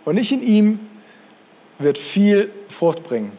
und 0.04 0.16
nicht 0.16 0.32
in 0.32 0.44
ihm, 0.44 0.80
wird 1.80 1.98
viel 1.98 2.52
Frucht 2.68 3.04
bringen. 3.04 3.32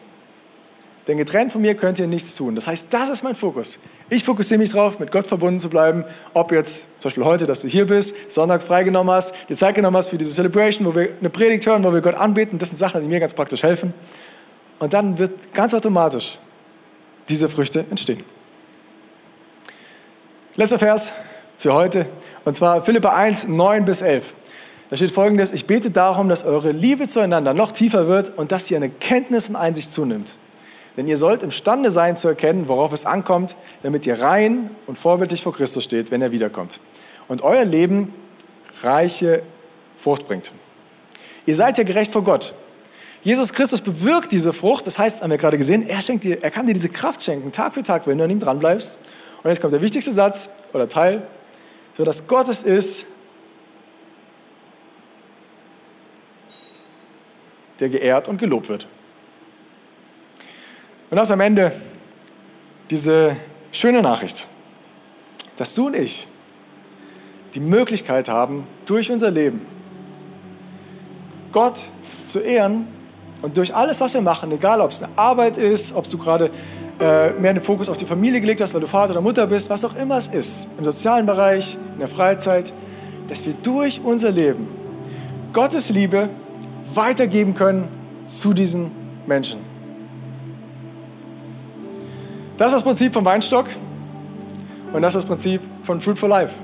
Denn 1.07 1.17
getrennt 1.17 1.51
von 1.51 1.61
mir 1.61 1.75
könnt 1.75 1.99
ihr 1.99 2.07
nichts 2.07 2.35
tun. 2.35 2.55
Das 2.55 2.67
heißt, 2.67 2.87
das 2.91 3.09
ist 3.09 3.23
mein 3.23 3.35
Fokus. 3.35 3.77
Ich 4.09 4.23
fokussiere 4.23 4.57
mich 4.57 4.71
darauf, 4.71 4.99
mit 4.99 5.11
Gott 5.11 5.27
verbunden 5.27 5.59
zu 5.59 5.69
bleiben. 5.69 6.05
Ob 6.33 6.53
jetzt 6.53 7.01
zum 7.01 7.09
Beispiel 7.09 7.25
heute, 7.25 7.45
dass 7.45 7.61
du 7.61 7.67
hier 7.67 7.85
bist, 7.85 8.31
Sonntag 8.31 8.63
freigenommen 8.63 9.13
hast, 9.13 9.35
dir 9.49 9.57
Zeit 9.57 9.75
genommen 9.75 9.97
hast 9.97 10.07
für 10.07 10.17
diese 10.17 10.31
Celebration, 10.31 10.87
wo 10.87 10.95
wir 10.95 11.09
eine 11.19 11.29
Predigt 11.29 11.65
hören, 11.65 11.83
wo 11.83 11.93
wir 11.93 11.99
Gott 11.99 12.15
anbeten. 12.15 12.57
Das 12.57 12.69
sind 12.69 12.77
Sachen, 12.77 13.01
die 13.01 13.07
mir 13.07 13.19
ganz 13.19 13.33
praktisch 13.33 13.63
helfen. 13.63 13.93
Und 14.79 14.93
dann 14.93 15.17
wird 15.17 15.53
ganz 15.53 15.73
automatisch 15.73 16.37
diese 17.27 17.49
Früchte 17.49 17.85
entstehen. 17.89 18.23
Letzter 20.55 20.79
Vers 20.79 21.11
für 21.57 21.73
heute, 21.73 22.05
und 22.45 22.55
zwar 22.55 22.81
Philippa 22.81 23.09
1, 23.09 23.47
9 23.47 23.85
bis 23.85 24.01
11. 24.01 24.33
Da 24.89 24.97
steht 24.97 25.11
folgendes, 25.11 25.51
ich 25.51 25.65
bete 25.65 25.91
darum, 25.91 26.29
dass 26.29 26.43
eure 26.45 26.71
Liebe 26.71 27.07
zueinander 27.07 27.53
noch 27.53 27.71
tiefer 27.71 28.07
wird 28.07 28.37
und 28.37 28.51
dass 28.51 28.69
ihr 28.69 28.77
eine 28.77 28.89
Kenntnis 28.89 29.49
und 29.49 29.55
Einsicht 29.55 29.91
zunimmt. 29.91 30.35
Denn 30.95 31.07
ihr 31.07 31.17
sollt 31.17 31.41
imstande 31.41 31.89
sein 31.89 32.15
zu 32.15 32.27
erkennen, 32.27 32.67
worauf 32.67 32.93
es 32.93 33.05
ankommt, 33.05 33.55
damit 33.81 34.05
ihr 34.05 34.21
rein 34.21 34.69
und 34.85 34.97
vorbildlich 34.97 35.41
vor 35.41 35.53
Christus 35.53 35.83
steht, 35.83 36.11
wenn 36.11 36.21
er 36.21 36.31
wiederkommt. 36.31 36.79
Und 37.27 37.41
euer 37.41 37.65
Leben 37.65 38.13
reiche 38.83 39.41
Frucht 39.97 40.27
bringt. 40.27 40.51
Ihr 41.45 41.55
seid 41.55 41.77
ja 41.77 41.83
gerecht 41.83 42.11
vor 42.11 42.23
Gott. 42.23 42.53
Jesus 43.23 43.53
Christus 43.53 43.81
bewirkt 43.81 44.33
diese 44.33 44.51
Frucht, 44.51 44.85
das 44.85 44.99
heißt, 44.99 45.21
haben 45.21 45.31
wir 45.31 45.37
gerade 45.37 45.57
gesehen, 45.57 45.87
er, 45.87 46.01
schenkt 46.01 46.25
dir, 46.25 46.43
er 46.43 46.51
kann 46.51 46.67
dir 46.67 46.73
diese 46.73 46.89
Kraft 46.89 47.23
schenken, 47.23 47.51
Tag 47.51 47.73
für 47.73 47.81
Tag, 47.81 48.05
wenn 48.05 48.17
du 48.17 48.25
an 48.25 48.29
ihm 48.29 48.39
dranbleibst. 48.39 48.99
Und 49.41 49.49
jetzt 49.49 49.61
kommt 49.61 49.73
der 49.73 49.81
wichtigste 49.81 50.11
Satz 50.11 50.49
oder 50.73 50.89
Teil, 50.89 51.25
so 51.93 52.03
dass 52.03 52.27
Gott 52.27 52.49
es 52.49 52.63
ist, 52.63 53.05
der 57.79 57.89
geehrt 57.89 58.27
und 58.27 58.37
gelobt 58.37 58.69
wird. 58.69 58.87
Und 61.13 61.17
das 61.17 61.29
am 61.29 61.41
Ende 61.41 61.71
diese 62.89 63.35
schöne 63.71 64.01
Nachricht, 64.01 64.47
dass 65.57 65.75
du 65.75 65.85
und 65.85 65.95
ich 65.95 66.27
die 67.53 67.59
Möglichkeit 67.59 68.29
haben, 68.29 68.63
durch 68.87 69.11
unser 69.11 69.29
Leben 69.29 69.61
Gott 71.51 71.83
zu 72.25 72.39
ehren 72.39 72.87
und 73.43 73.57
durch 73.57 73.75
alles, 73.75 74.01
was 74.01 74.15
wir 74.15 74.21
machen, 74.21 74.51
egal 74.53 74.81
ob 74.81 74.89
es 74.89 75.03
eine 75.03 75.15
Arbeit 75.15 75.57
ist, 75.57 75.93
ob 75.93 76.09
du 76.09 76.17
gerade 76.17 76.49
äh, 76.99 77.29
mehr 77.33 77.53
den 77.53 77.61
Fokus 77.61 77.89
auf 77.89 77.97
die 77.97 78.05
Familie 78.05 78.41
gelegt 78.41 78.61
hast, 78.61 78.73
weil 78.73 78.81
du 78.81 78.87
Vater 78.87 79.11
oder 79.11 79.21
Mutter 79.21 79.45
bist, 79.45 79.69
was 79.69 79.85
auch 79.85 79.95
immer 79.95 80.17
es 80.17 80.29
ist, 80.29 80.67
im 80.79 80.83
sozialen 80.83 81.27
Bereich, 81.27 81.77
in 81.93 81.99
der 81.99 82.07
Freizeit, 82.07 82.73
dass 83.27 83.45
wir 83.45 83.53
durch 83.61 84.01
unser 84.03 84.31
Leben 84.31 84.67
Gottes 85.53 85.91
Liebe 85.91 86.29
weitergeben 86.91 87.53
können 87.53 87.87
zu 88.25 88.55
diesen 88.55 88.89
Menschen. 89.27 89.72
Das 92.57 92.67
ist 92.67 92.75
das 92.75 92.83
Prinzip 92.83 93.13
vom 93.13 93.25
Weinstock 93.25 93.65
und 94.93 95.01
das 95.01 95.15
ist 95.15 95.23
das 95.23 95.27
Prinzip 95.27 95.61
von 95.81 95.99
Fruit 95.99 96.19
for 96.19 96.29
Life. 96.29 96.59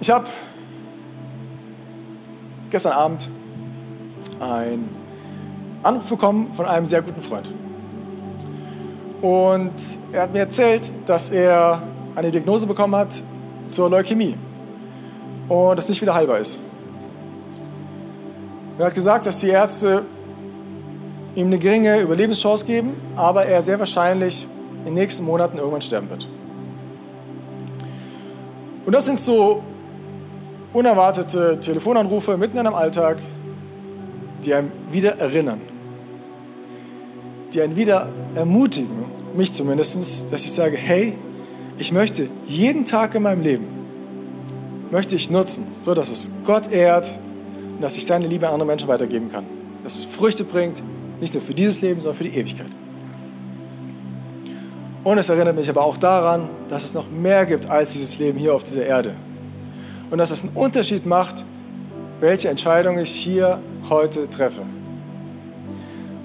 Ich 0.00 0.10
habe 0.10 0.26
gestern 2.70 2.92
Abend 2.92 3.28
einen 4.40 4.88
Anruf 5.82 6.08
bekommen 6.08 6.52
von 6.54 6.66
einem 6.66 6.86
sehr 6.86 7.02
guten 7.02 7.20
Freund. 7.20 7.50
Und 9.20 9.74
er 10.12 10.22
hat 10.22 10.32
mir 10.32 10.40
erzählt, 10.40 10.92
dass 11.06 11.30
er 11.30 11.82
eine 12.14 12.30
Diagnose 12.30 12.66
bekommen 12.66 12.94
hat 12.94 13.22
zur 13.66 13.90
Leukämie 13.90 14.36
und 15.48 15.78
es 15.78 15.88
nicht 15.88 16.00
wieder 16.00 16.14
heilbar 16.14 16.38
ist. 16.38 16.58
Er 18.78 18.86
hat 18.86 18.94
gesagt, 18.94 19.26
dass 19.26 19.40
die 19.40 19.48
Ärzte 19.48 20.04
ihm 21.38 21.46
eine 21.46 21.58
geringe 21.58 22.00
Überlebenschance 22.00 22.66
geben, 22.66 22.96
aber 23.14 23.46
er 23.46 23.62
sehr 23.62 23.78
wahrscheinlich 23.78 24.48
in 24.80 24.86
den 24.86 24.94
nächsten 24.94 25.24
Monaten 25.24 25.58
irgendwann 25.58 25.80
sterben 25.80 26.10
wird. 26.10 26.26
Und 28.84 28.92
das 28.92 29.06
sind 29.06 29.18
so 29.20 29.62
unerwartete 30.72 31.60
Telefonanrufe 31.60 32.36
mitten 32.36 32.58
in 32.58 32.66
einem 32.66 32.74
Alltag, 32.74 33.18
die 34.44 34.52
einem 34.52 34.72
wieder 34.90 35.18
erinnern, 35.18 35.60
die 37.54 37.62
einen 37.62 37.76
wieder 37.76 38.08
ermutigen, 38.34 39.04
mich 39.36 39.52
zumindest, 39.52 40.32
dass 40.32 40.44
ich 40.44 40.52
sage, 40.52 40.76
hey, 40.76 41.14
ich 41.78 41.92
möchte 41.92 42.28
jeden 42.46 42.84
Tag 42.84 43.14
in 43.14 43.22
meinem 43.22 43.42
Leben, 43.42 43.66
möchte 44.90 45.14
ich 45.14 45.30
nutzen, 45.30 45.66
so 45.82 45.94
dass 45.94 46.10
es 46.10 46.28
Gott 46.44 46.72
ehrt 46.72 47.18
und 47.76 47.82
dass 47.82 47.96
ich 47.96 48.06
seine 48.06 48.26
Liebe 48.26 48.48
an 48.48 48.54
andere 48.54 48.66
Menschen 48.66 48.88
weitergeben 48.88 49.28
kann. 49.28 49.44
Dass 49.84 49.98
es 49.98 50.04
Früchte 50.04 50.44
bringt, 50.44 50.82
nicht 51.20 51.34
nur 51.34 51.42
für 51.42 51.54
dieses 51.54 51.80
Leben, 51.80 52.00
sondern 52.00 52.16
für 52.16 52.24
die 52.24 52.36
Ewigkeit. 52.36 52.68
Und 55.04 55.18
es 55.18 55.28
erinnert 55.28 55.56
mich 55.56 55.70
aber 55.70 55.84
auch 55.84 55.96
daran, 55.96 56.50
dass 56.68 56.84
es 56.84 56.94
noch 56.94 57.08
mehr 57.10 57.46
gibt 57.46 57.68
als 57.70 57.92
dieses 57.92 58.18
Leben 58.18 58.38
hier 58.38 58.54
auf 58.54 58.64
dieser 58.64 58.84
Erde. 58.84 59.14
Und 60.10 60.18
dass 60.18 60.30
es 60.30 60.42
einen 60.42 60.52
Unterschied 60.54 61.06
macht, 61.06 61.44
welche 62.20 62.48
Entscheidung 62.48 62.98
ich 62.98 63.10
hier 63.10 63.60
heute 63.88 64.28
treffe. 64.28 64.62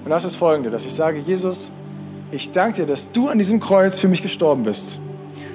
Und 0.04 0.10
das 0.10 0.24
ist 0.24 0.36
folgende, 0.36 0.70
dass 0.70 0.84
ich 0.84 0.92
sage, 0.92 1.18
Jesus, 1.18 1.72
ich 2.30 2.50
danke 2.50 2.82
dir, 2.82 2.86
dass 2.86 3.10
du 3.10 3.28
an 3.28 3.38
diesem 3.38 3.60
Kreuz 3.60 3.98
für 3.98 4.08
mich 4.08 4.22
gestorben 4.22 4.64
bist. 4.64 4.98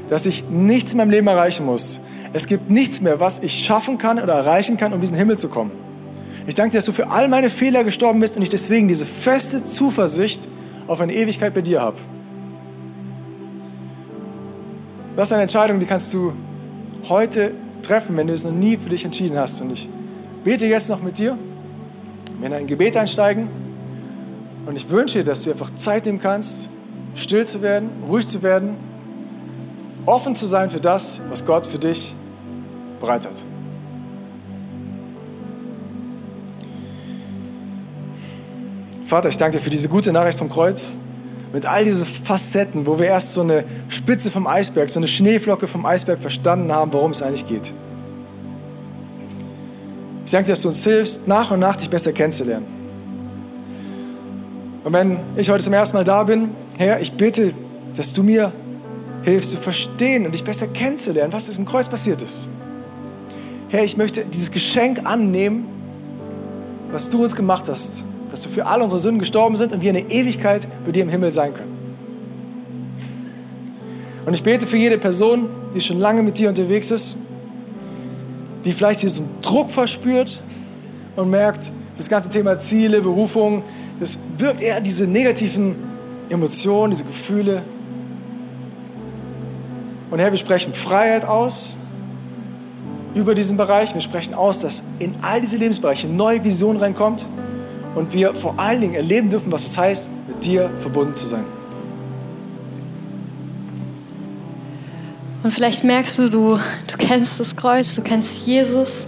Dass 0.07 0.25
ich 0.25 0.43
nichts 0.49 0.93
in 0.93 0.97
meinem 0.97 1.11
Leben 1.11 1.27
erreichen 1.27 1.65
muss. 1.65 1.99
Es 2.33 2.47
gibt 2.47 2.69
nichts 2.69 3.01
mehr, 3.01 3.19
was 3.19 3.39
ich 3.39 3.63
schaffen 3.63 3.97
kann 3.97 4.19
oder 4.19 4.33
erreichen 4.33 4.77
kann, 4.77 4.93
um 4.93 5.01
diesen 5.01 5.17
Himmel 5.17 5.37
zu 5.37 5.49
kommen. 5.49 5.71
Ich 6.49 6.55
danke 6.55 6.71
dir, 6.71 6.77
dass 6.79 6.85
du 6.85 6.93
für 6.93 7.11
all 7.11 7.27
meine 7.27 7.51
Fehler 7.51 7.83
gestorben 7.83 8.19
bist 8.19 8.35
und 8.35 8.41
ich 8.41 8.49
deswegen 8.49 8.87
diese 8.87 9.05
feste 9.05 9.63
Zuversicht 9.63 10.49
auf 10.87 10.99
eine 10.99 11.13
Ewigkeit 11.13 11.53
bei 11.53 11.61
dir 11.61 11.79
habe. 11.79 11.97
Das 15.15 15.27
ist 15.27 15.33
eine 15.33 15.43
Entscheidung, 15.43 15.79
die 15.79 15.85
kannst 15.85 16.11
du 16.11 16.33
heute 17.07 17.51
treffen, 17.83 18.17
wenn 18.17 18.25
du 18.25 18.33
es 18.33 18.45
noch 18.45 18.51
nie 18.51 18.77
für 18.77 18.89
dich 18.89 19.05
entschieden 19.05 19.37
hast. 19.37 19.61
Und 19.61 19.71
ich 19.71 19.91
bete 20.43 20.65
jetzt 20.65 20.89
noch 20.89 21.03
mit 21.03 21.19
dir, 21.19 21.37
in 22.41 22.51
ein 22.51 22.65
Gebet 22.65 22.97
einsteigen 22.97 23.47
und 24.65 24.75
ich 24.75 24.89
wünsche 24.89 25.19
dir, 25.19 25.25
dass 25.25 25.43
du 25.43 25.51
einfach 25.51 25.71
Zeit 25.75 26.07
nehmen 26.07 26.19
kannst, 26.19 26.71
still 27.13 27.45
zu 27.45 27.61
werden, 27.61 27.91
ruhig 28.07 28.25
zu 28.25 28.41
werden, 28.41 28.75
offen 30.07 30.35
zu 30.35 30.47
sein 30.47 30.71
für 30.71 30.79
das, 30.79 31.21
was 31.29 31.45
Gott 31.45 31.67
für 31.67 31.77
dich 31.77 32.15
bereit 32.99 33.27
hat. 33.27 33.58
Vater, 39.09 39.29
ich 39.29 39.37
danke 39.37 39.57
dir 39.57 39.63
für 39.63 39.71
diese 39.71 39.89
gute 39.89 40.11
Nachricht 40.11 40.37
vom 40.37 40.49
Kreuz. 40.49 40.99
Mit 41.51 41.65
all 41.65 41.83
diesen 41.83 42.05
Facetten, 42.05 42.85
wo 42.85 42.99
wir 42.99 43.07
erst 43.07 43.33
so 43.33 43.41
eine 43.41 43.63
Spitze 43.87 44.29
vom 44.29 44.45
Eisberg, 44.45 44.87
so 44.87 44.99
eine 44.99 45.07
Schneeflocke 45.07 45.65
vom 45.65 45.83
Eisberg 45.83 46.19
verstanden 46.19 46.71
haben, 46.71 46.93
worum 46.93 47.09
es 47.09 47.23
eigentlich 47.23 47.47
geht. 47.47 47.73
Ich 50.27 50.31
danke 50.31 50.45
dir, 50.45 50.51
dass 50.51 50.61
du 50.61 50.67
uns 50.67 50.83
hilfst, 50.83 51.27
nach 51.27 51.49
und 51.49 51.59
nach 51.59 51.75
dich 51.75 51.89
besser 51.89 52.13
kennenzulernen. 52.13 52.67
Und 54.83 54.93
wenn 54.93 55.19
ich 55.37 55.49
heute 55.49 55.63
zum 55.63 55.73
ersten 55.73 55.97
Mal 55.97 56.03
da 56.03 56.23
bin, 56.23 56.51
Herr, 56.77 57.01
ich 57.01 57.13
bitte, 57.13 57.53
dass 57.95 58.13
du 58.13 58.21
mir 58.21 58.51
hilfst 59.23 59.49
zu 59.49 59.57
verstehen 59.57 60.27
und 60.27 60.35
dich 60.35 60.43
besser 60.43 60.67
kennenzulernen, 60.67 61.33
was 61.33 61.49
im 61.57 61.65
Kreuz 61.65 61.89
passiert 61.89 62.21
ist. 62.21 62.47
Herr, 63.69 63.83
ich 63.83 63.97
möchte 63.97 64.23
dieses 64.23 64.51
Geschenk 64.51 65.03
annehmen, 65.03 65.65
was 66.91 67.09
du 67.09 67.23
uns 67.23 67.35
gemacht 67.35 67.67
hast 67.69 68.05
dass 68.31 68.41
du 68.41 68.49
für 68.49 68.65
all 68.65 68.81
unsere 68.81 68.99
Sünden 68.99 69.19
gestorben 69.19 69.55
sind 69.55 69.73
und 69.73 69.81
wir 69.81 69.89
eine 69.89 70.09
Ewigkeit 70.09 70.67
bei 70.85 70.91
dir 70.91 71.03
im 71.03 71.09
Himmel 71.09 71.31
sein 71.31 71.53
können. 71.53 71.79
Und 74.25 74.33
ich 74.33 74.43
bete 74.43 74.67
für 74.67 74.77
jede 74.77 74.97
Person, 74.97 75.49
die 75.73 75.81
schon 75.81 75.99
lange 75.99 76.21
mit 76.21 76.37
dir 76.37 76.49
unterwegs 76.49 76.91
ist, 76.91 77.17
die 78.65 78.73
vielleicht 78.73 79.01
diesen 79.01 79.27
Druck 79.41 79.71
verspürt 79.71 80.41
und 81.15 81.29
merkt, 81.29 81.71
das 81.97 82.09
ganze 82.09 82.29
Thema 82.29 82.59
Ziele, 82.59 83.01
Berufung, 83.01 83.63
das 83.99 84.17
birgt 84.17 84.61
eher 84.61 84.79
diese 84.79 85.05
negativen 85.05 85.75
Emotionen, 86.29 86.91
diese 86.91 87.05
Gefühle. 87.05 87.61
Und 90.11 90.19
Herr, 90.19 90.31
wir 90.31 90.37
sprechen 90.37 90.73
Freiheit 90.73 91.25
aus 91.25 91.77
über 93.15 93.35
diesen 93.35 93.57
Bereich. 93.57 93.93
Wir 93.93 94.01
sprechen 94.01 94.33
aus, 94.33 94.59
dass 94.61 94.83
in 94.99 95.15
all 95.21 95.41
diese 95.41 95.57
Lebensbereiche 95.57 96.07
neue 96.07 96.43
Vision 96.43 96.77
reinkommt 96.77 97.25
und 97.95 98.13
wir 98.13 98.35
vor 98.35 98.59
allen 98.59 98.81
Dingen 98.81 98.93
erleben 98.93 99.29
dürfen, 99.29 99.51
was 99.51 99.65
es 99.65 99.77
heißt, 99.77 100.09
mit 100.27 100.45
dir 100.45 100.69
verbunden 100.79 101.15
zu 101.15 101.25
sein. 101.25 101.45
Und 105.43 105.51
vielleicht 105.51 105.83
merkst 105.83 106.19
du, 106.19 106.29
du, 106.29 106.59
du 106.87 106.97
kennst 106.97 107.39
das 107.39 107.55
Kreuz, 107.55 107.95
du 107.95 108.01
kennst 108.01 108.45
Jesus, 108.45 109.07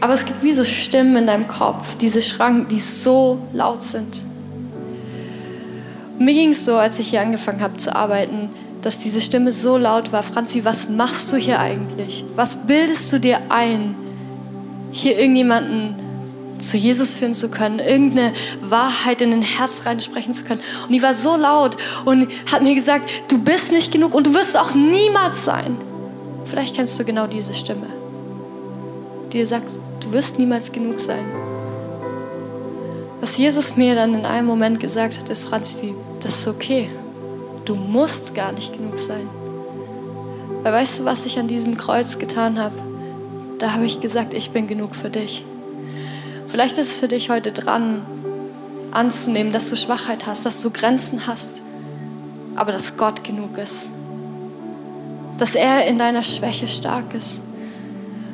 aber 0.00 0.14
es 0.14 0.24
gibt 0.24 0.42
wie 0.42 0.52
so 0.52 0.64
Stimmen 0.64 1.16
in 1.16 1.26
deinem 1.26 1.48
Kopf, 1.48 1.96
diese 1.96 2.22
Schranken, 2.22 2.68
die 2.68 2.80
so 2.80 3.38
laut 3.52 3.82
sind. 3.82 4.22
Und 6.18 6.24
mir 6.24 6.34
ging 6.34 6.50
es 6.50 6.64
so, 6.64 6.76
als 6.76 6.98
ich 6.98 7.08
hier 7.10 7.20
angefangen 7.20 7.60
habe 7.60 7.76
zu 7.76 7.94
arbeiten, 7.94 8.50
dass 8.82 9.00
diese 9.00 9.20
Stimme 9.20 9.50
so 9.50 9.76
laut 9.76 10.12
war, 10.12 10.22
Franzi, 10.22 10.64
was 10.64 10.88
machst 10.88 11.32
du 11.32 11.36
hier 11.36 11.58
eigentlich? 11.58 12.24
Was 12.36 12.56
bildest 12.56 13.12
du 13.12 13.18
dir 13.18 13.40
ein, 13.48 13.96
hier 14.92 15.18
irgendjemanden 15.18 15.96
zu 16.58 16.76
Jesus 16.76 17.14
führen 17.14 17.34
zu 17.34 17.48
können, 17.48 17.78
irgendeine 17.78 18.32
Wahrheit 18.60 19.20
in 19.22 19.30
den 19.30 19.42
Herz 19.42 19.86
reinsprechen 19.86 20.34
zu 20.34 20.44
können. 20.44 20.60
Und 20.84 20.92
die 20.92 21.02
war 21.02 21.14
so 21.14 21.36
laut 21.36 21.76
und 22.04 22.28
hat 22.50 22.62
mir 22.62 22.74
gesagt, 22.74 23.10
du 23.28 23.38
bist 23.38 23.72
nicht 23.72 23.92
genug 23.92 24.14
und 24.14 24.26
du 24.26 24.34
wirst 24.34 24.58
auch 24.58 24.74
niemals 24.74 25.44
sein. 25.44 25.76
Vielleicht 26.44 26.76
kennst 26.76 26.98
du 26.98 27.04
genau 27.04 27.26
diese 27.26 27.54
Stimme, 27.54 27.86
die 29.32 29.38
dir 29.38 29.46
sagt, 29.46 29.72
du 30.00 30.12
wirst 30.12 30.38
niemals 30.38 30.72
genug 30.72 31.00
sein. 31.00 31.24
Was 33.20 33.36
Jesus 33.36 33.76
mir 33.76 33.94
dann 33.94 34.14
in 34.14 34.24
einem 34.24 34.46
Moment 34.46 34.78
gesagt 34.78 35.18
hat, 35.18 35.30
ist, 35.30 35.48
Franzi, 35.48 35.94
das 36.20 36.40
ist 36.40 36.48
okay. 36.48 36.88
Du 37.64 37.74
musst 37.74 38.34
gar 38.34 38.52
nicht 38.52 38.72
genug 38.76 38.98
sein. 38.98 39.28
Weil 40.62 40.72
weißt 40.72 41.00
du, 41.00 41.04
was 41.04 41.26
ich 41.26 41.38
an 41.38 41.48
diesem 41.48 41.76
Kreuz 41.76 42.18
getan 42.18 42.58
habe? 42.58 42.76
Da 43.58 43.72
habe 43.72 43.86
ich 43.86 44.00
gesagt, 44.00 44.34
ich 44.34 44.50
bin 44.50 44.66
genug 44.66 44.94
für 44.94 45.10
dich. 45.10 45.44
Vielleicht 46.56 46.78
ist 46.78 46.92
es 46.92 47.00
für 47.00 47.08
dich 47.08 47.28
heute 47.28 47.52
dran, 47.52 48.00
anzunehmen, 48.90 49.52
dass 49.52 49.68
du 49.68 49.76
Schwachheit 49.76 50.26
hast, 50.26 50.46
dass 50.46 50.62
du 50.62 50.70
Grenzen 50.70 51.26
hast, 51.26 51.60
aber 52.54 52.72
dass 52.72 52.96
Gott 52.96 53.22
genug 53.22 53.58
ist. 53.58 53.90
Dass 55.36 55.54
er 55.54 55.86
in 55.86 55.98
deiner 55.98 56.22
Schwäche 56.22 56.66
stark 56.66 57.12
ist. 57.12 57.40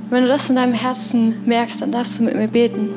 Und 0.05 0.13
wenn 0.13 0.23
du 0.23 0.29
das 0.29 0.49
in 0.49 0.55
deinem 0.55 0.73
Herzen 0.73 1.45
merkst, 1.47 1.83
dann 1.83 1.91
darfst 1.91 2.21
du 2.21 2.23
mit 2.23 2.37
mir 2.37 2.47
beten. 2.47 2.91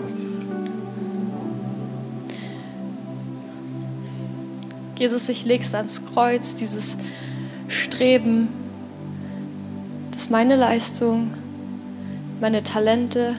Jesus, 4.95 5.27
ich 5.27 5.43
leg's 5.43 5.73
ans 5.73 6.05
Kreuz, 6.05 6.53
dieses 6.53 6.99
Streben, 7.67 8.49
dass 10.11 10.29
meine 10.29 10.55
Leistung, 10.55 11.31
meine 12.39 12.61
Talente, 12.61 13.35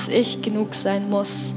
dass 0.00 0.08
ich 0.08 0.40
genug 0.40 0.72
sein 0.72 1.10
muss. 1.10 1.54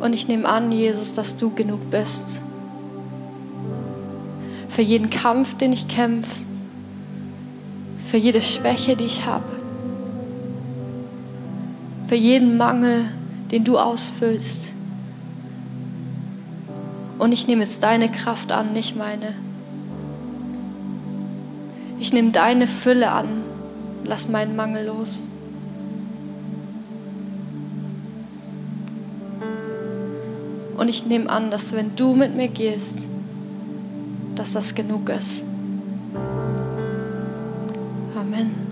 Und 0.00 0.14
ich 0.14 0.26
nehme 0.26 0.48
an, 0.48 0.72
Jesus, 0.72 1.12
dass 1.12 1.36
du 1.36 1.50
genug 1.50 1.90
bist. 1.90 2.40
Für 4.70 4.80
jeden 4.80 5.10
Kampf, 5.10 5.54
den 5.58 5.74
ich 5.74 5.86
kämpfe, 5.86 6.30
für 8.06 8.16
jede 8.16 8.40
Schwäche, 8.40 8.96
die 8.96 9.04
ich 9.04 9.26
habe, 9.26 9.44
für 12.06 12.16
jeden 12.16 12.56
Mangel, 12.56 13.04
den 13.50 13.64
du 13.64 13.76
ausfüllst. 13.76 14.72
Und 17.18 17.34
ich 17.34 17.46
nehme 17.46 17.64
jetzt 17.64 17.82
deine 17.82 18.08
Kraft 18.08 18.50
an, 18.50 18.72
nicht 18.72 18.96
meine. 18.96 19.34
Ich 22.00 22.14
nehme 22.14 22.30
deine 22.30 22.66
Fülle 22.66 23.12
an, 23.12 23.42
lass 24.04 24.28
meinen 24.28 24.56
Mangel 24.56 24.86
los. 24.86 25.28
Und 30.76 30.90
ich 30.90 31.06
nehme 31.06 31.30
an, 31.30 31.50
dass 31.50 31.72
wenn 31.74 31.94
du 31.94 32.14
mit 32.14 32.34
mir 32.34 32.48
gehst, 32.48 32.98
dass 34.34 34.52
das 34.52 34.74
genug 34.74 35.08
ist. 35.10 35.44
Amen. 38.16 38.71